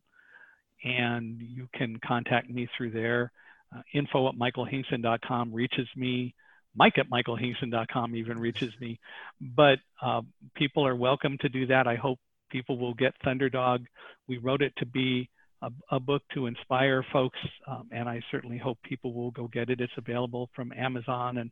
[0.84, 3.32] and you can contact me through there.
[3.76, 6.34] uh, info at michaelhingson.com reaches me.
[6.76, 9.00] Mike at michaelhingson.com even reaches me.
[9.42, 10.22] But uh,
[10.56, 11.88] people are welcome to do that.
[11.88, 12.20] I hope
[12.50, 13.86] people will get Thunderdog.
[14.28, 15.30] We wrote it to be
[15.62, 19.70] a, a book to inspire folks, um, and I certainly hope people will go get
[19.70, 19.82] it.
[19.82, 21.52] It's available from Amazon and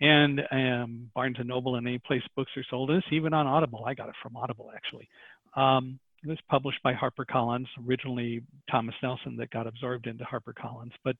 [0.00, 2.90] and um, Barnes and Noble and any place books are sold.
[2.90, 3.84] It's even on Audible.
[3.86, 5.08] I got it from Audible actually.
[5.56, 11.16] Um, it was published by HarperCollins, originally Thomas Nelson that got absorbed into HarperCollins, but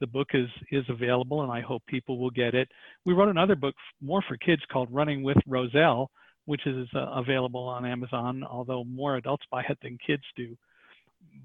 [0.00, 2.68] the book is is available and I hope people will get it.
[3.04, 6.10] We wrote another book more for kids called Running with Roselle,
[6.46, 10.56] which is uh, available on Amazon, although more adults buy it than kids do.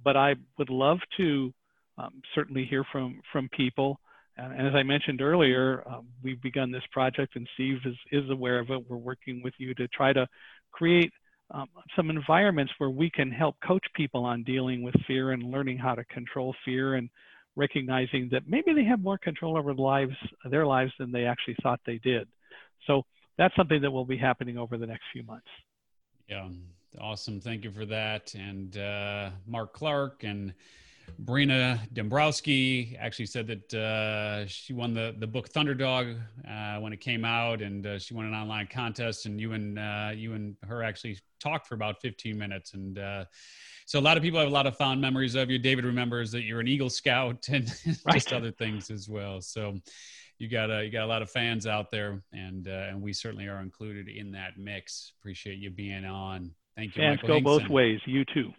[0.04, 1.54] But I would love to
[1.98, 4.00] um, certainly hear from from people.
[4.38, 8.58] And as I mentioned earlier, um, we've begun this project, and Steve is, is aware
[8.58, 8.90] of it.
[8.90, 10.28] We're working with you to try to
[10.72, 11.14] create
[11.52, 15.78] um, some environments where we can help coach people on dealing with fear and learning
[15.78, 17.10] how to control fear and
[17.56, 20.16] recognizing that maybe they have more control over lives,
[20.50, 22.28] their lives than they actually thought they did.
[22.88, 23.04] So
[23.38, 25.48] that's something that will be happening over the next few months.
[26.28, 26.48] Yeah,
[27.00, 27.40] awesome.
[27.40, 28.34] Thank you for that.
[28.34, 30.54] And uh, Mark Clark and
[31.24, 37.00] Brina Dombrowski actually said that uh, she won the, the book Thunderdog uh, when it
[37.00, 39.26] came out, and uh, she won an online contest.
[39.26, 42.74] And you and uh, you and her actually talked for about 15 minutes.
[42.74, 43.26] And uh,
[43.86, 45.60] so a lot of people have a lot of fond memories of you.
[45.60, 47.72] David remembers that you're an Eagle Scout and
[48.06, 48.14] right.
[48.14, 49.42] just other things as well.
[49.42, 49.80] So
[50.40, 53.14] you got a you got a lot of fans out there, and uh, and we
[53.14, 55.14] certainly are included in that mix.
[55.20, 56.52] Appreciate you being on.
[56.76, 57.04] Thank you.
[57.04, 57.44] Fans Michael go Hingson.
[57.44, 58.00] both ways.
[58.06, 58.52] You too.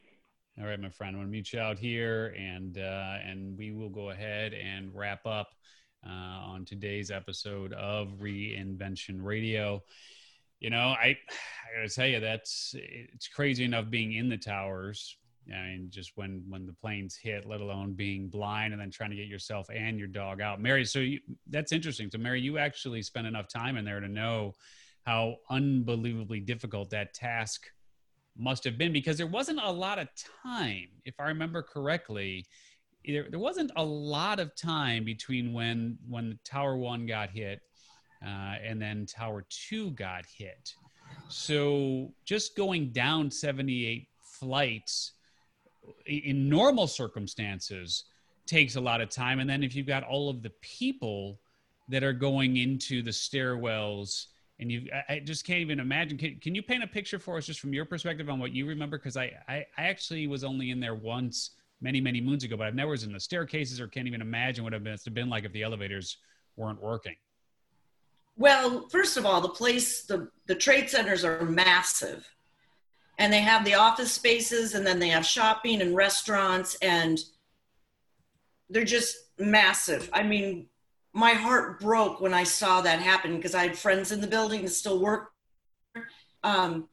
[0.60, 1.16] All right, my friend.
[1.16, 4.94] I'm going to meet you out here, and uh, and we will go ahead and
[4.94, 5.48] wrap up
[6.06, 9.82] uh, on today's episode of Reinvention Radio.
[10.60, 14.36] You know, I I got to tell you that's it's crazy enough being in the
[14.36, 15.16] towers.
[15.52, 19.10] I mean, just when when the planes hit, let alone being blind and then trying
[19.10, 20.60] to get yourself and your dog out.
[20.60, 21.18] Mary, so you,
[21.50, 22.08] that's interesting.
[22.12, 24.54] So, Mary, you actually spent enough time in there to know
[25.04, 27.66] how unbelievably difficult that task
[28.36, 30.08] must have been because there wasn't a lot of
[30.42, 32.46] time, if I remember correctly.
[33.06, 37.60] There, there wasn't a lot of time between when when Tower One got hit
[38.24, 40.74] uh, and then Tower Two got hit.
[41.28, 45.12] So just going down 78 flights
[46.06, 48.04] in normal circumstances
[48.46, 51.40] takes a lot of time, and then if you've got all of the people
[51.88, 54.26] that are going into the stairwells
[54.60, 56.16] and you I, just can't even imagine.
[56.16, 58.66] Can, can you paint a picture for us just from your perspective on what you
[58.66, 58.98] remember?
[58.98, 61.50] Because I, I i actually was only in there once
[61.80, 64.64] many many moons ago but i've never was in the staircases or can't even imagine
[64.64, 66.18] what it must have been like if the elevators
[66.56, 67.16] weren't working.
[68.36, 72.28] Well first of all the place the the trade centers are massive
[73.18, 77.18] and they have the office spaces and then they have shopping and restaurants and
[78.70, 80.08] they're just massive.
[80.12, 80.68] I mean
[81.14, 84.62] my heart broke when I saw that happen because I had friends in the building
[84.62, 85.30] that still work.
[86.42, 86.88] Um,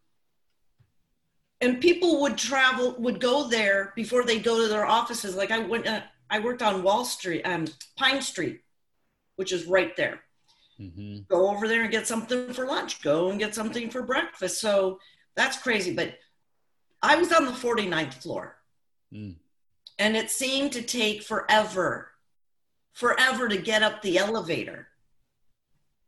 [1.59, 5.35] and people would travel, would go there before they go to their offices.
[5.35, 7.65] Like I went, uh, I worked on Wall Street, um,
[7.97, 8.61] Pine Street,
[9.35, 10.21] which is right there.
[10.79, 11.21] Mm-hmm.
[11.27, 13.01] Go over there and get something for lunch.
[13.01, 14.61] Go and get something for breakfast.
[14.61, 14.99] So
[15.35, 15.93] that's crazy.
[15.93, 16.13] But
[17.01, 18.57] I was on the 49th floor,
[19.11, 19.35] mm.
[19.97, 22.10] and it seemed to take forever
[22.93, 24.87] forever to get up the elevator,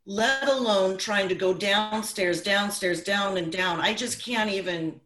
[0.05, 3.79] let alone trying to go downstairs, downstairs, down and down.
[3.79, 4.99] I just can't even,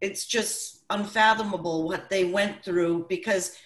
[0.00, 3.56] it's just unfathomable what they went through because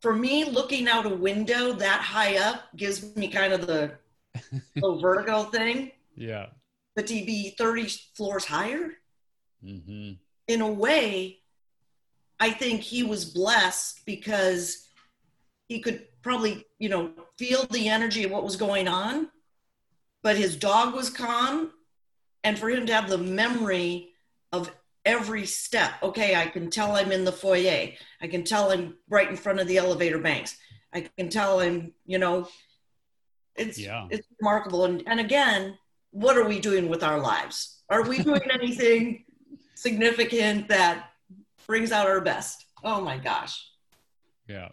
[0.00, 3.92] for me, looking out a window that high up gives me kind of the
[5.00, 5.92] vertigo thing.
[6.16, 6.46] Yeah.
[6.96, 8.92] But to be 30 floors higher,
[9.64, 10.12] mm-hmm.
[10.48, 11.38] in a way,
[12.38, 14.88] I think he was blessed because
[15.70, 19.28] he could probably, you know, feel the energy of what was going on,
[20.20, 21.70] but his dog was calm.
[22.42, 24.08] And for him to have the memory
[24.50, 24.68] of
[25.04, 27.90] every step, okay, I can tell I'm in the foyer.
[28.20, 30.56] I can tell I'm right in front of the elevator banks.
[30.92, 32.48] I can tell I'm, you know,
[33.54, 34.08] it's yeah.
[34.10, 34.86] it's remarkable.
[34.86, 35.78] And and again,
[36.10, 37.80] what are we doing with our lives?
[37.88, 39.24] Are we doing anything
[39.76, 41.10] significant that
[41.68, 42.66] brings out our best?
[42.82, 43.70] Oh my gosh.
[44.48, 44.70] Yeah.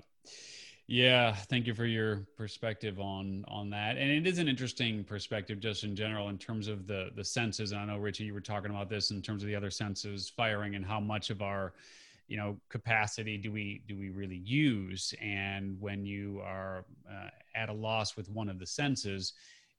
[0.87, 3.97] Yeah, thank you for your perspective on on that.
[3.97, 7.73] And it is an interesting perspective just in general in terms of the the senses.
[7.73, 10.29] And I know Richie, you were talking about this in terms of the other senses
[10.29, 11.73] firing and how much of our
[12.27, 17.69] you know capacity do we do we really use and when you are uh, at
[17.69, 19.33] a loss with one of the senses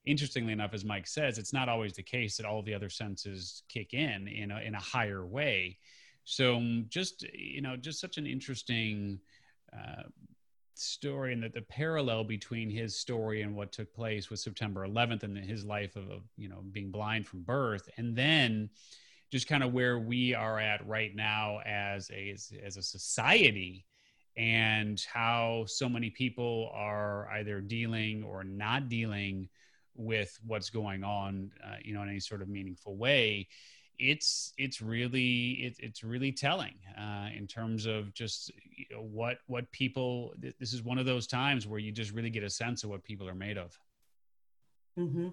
[0.07, 3.63] interestingly enough as mike says it's not always the case that all the other senses
[3.69, 5.77] kick in in a, in a higher way
[6.25, 9.21] so just you know just such an interesting
[9.75, 10.05] uh,
[10.81, 15.23] story and that the parallel between his story and what took place with September 11th
[15.23, 18.71] and his life of, of you know being blind from birth, and then
[19.31, 23.85] just kind of where we are at right now as a as, as a society
[24.37, 29.49] and how so many people are either dealing or not dealing
[29.97, 33.49] with what's going on uh, you know in any sort of meaningful way
[33.99, 39.39] it's it's really it, it's really telling uh, in terms of just you know, what
[39.47, 42.85] what people this is one of those times where you just really get a sense
[42.85, 43.77] of what people are made of
[44.99, 45.29] mm-hmm.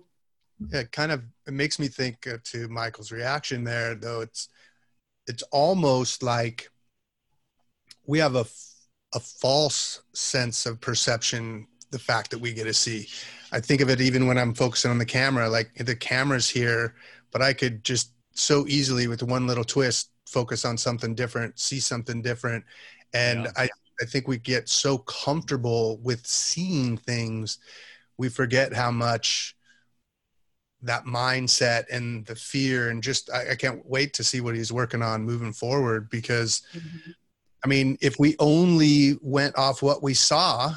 [0.69, 4.49] yeah it kind of it makes me think uh, to michael's reaction there though it's
[5.27, 6.69] it's almost like
[8.07, 8.45] we have a
[9.13, 13.07] a false sense of perception the fact that we get to see
[13.51, 16.95] i think of it even when i'm focusing on the camera like the camera's here
[17.31, 21.79] but i could just so easily with one little twist focus on something different see
[21.79, 22.63] something different
[23.13, 23.51] and yeah.
[23.57, 23.69] i
[24.01, 27.59] i think we get so comfortable with seeing things
[28.17, 29.55] we forget how much
[30.81, 34.71] that mindset and the fear and just I, I can't wait to see what he's
[34.71, 37.11] working on moving forward because mm-hmm.
[37.63, 40.75] i mean if we only went off what we saw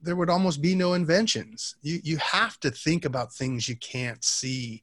[0.00, 4.24] there would almost be no inventions you you have to think about things you can't
[4.24, 4.82] see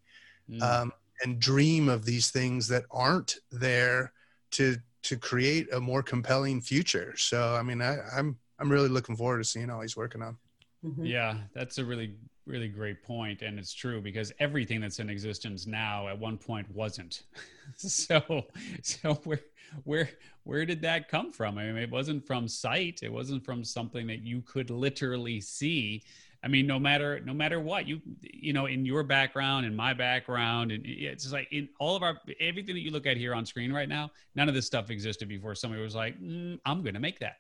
[0.50, 0.62] mm.
[0.62, 0.92] um,
[1.24, 4.14] and dream of these things that aren't there
[4.52, 7.16] to to create a more compelling future.
[7.18, 10.22] So I mean, I, am I'm, I'm really looking forward to seeing all he's working
[10.22, 10.38] on.
[10.84, 11.06] Mm-hmm.
[11.06, 12.16] Yeah, that's a really
[12.46, 16.70] really great point, and it's true because everything that's in existence now at one point
[16.72, 17.24] wasn't.
[17.76, 18.46] so
[18.82, 19.42] so where
[19.84, 20.10] where
[20.44, 21.58] where did that come from?
[21.58, 23.02] I mean, it wasn't from sight.
[23.04, 26.04] It wasn't from something that you could literally see.
[26.44, 29.94] I mean, no matter no matter what you you know in your background in my
[29.94, 33.34] background and it's just like in all of our everything that you look at here
[33.34, 36.82] on screen right now, none of this stuff existed before somebody was like, mm, I'm
[36.82, 37.38] going to make that.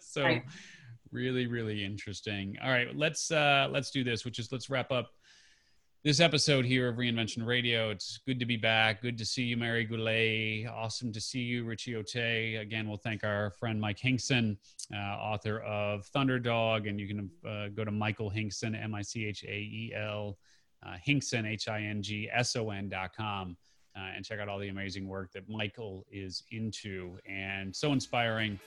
[0.00, 0.44] so right.
[1.10, 2.56] really really interesting.
[2.62, 5.10] All right, let's uh let's do this, which is let's wrap up
[6.08, 7.90] this episode here of Reinvention Radio.
[7.90, 9.02] It's good to be back.
[9.02, 10.66] Good to see you, Mary Goulet.
[10.66, 12.14] Awesome to see you, Richie Ote.
[12.14, 14.56] Again, we'll thank our friend Mike Hingson,
[14.90, 16.88] uh, author of Thunderdog.
[16.88, 20.38] And you can uh, go to Michael Hingson, M I C H A E L,
[20.82, 23.58] uh, Hingson, H I N G S O N dot com.
[23.98, 28.60] Uh, and check out all the amazing work that Michael is into and so inspiring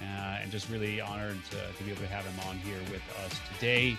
[0.00, 3.02] uh, and just really honored to, to, be able to have him on here with
[3.24, 3.96] us today.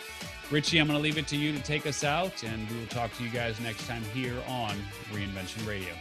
[0.49, 2.87] Richie, I'm going to leave it to you to take us out, and we will
[2.87, 4.75] talk to you guys next time here on
[5.11, 5.93] Reinvention Radio.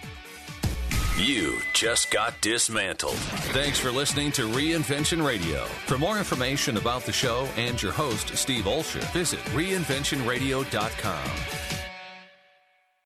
[1.19, 3.17] You just got dismantled.
[3.53, 5.65] Thanks for listening to Reinvention Radio.
[5.87, 11.88] For more information about the show and your host, Steve Olsher, visit reinventionradio.com.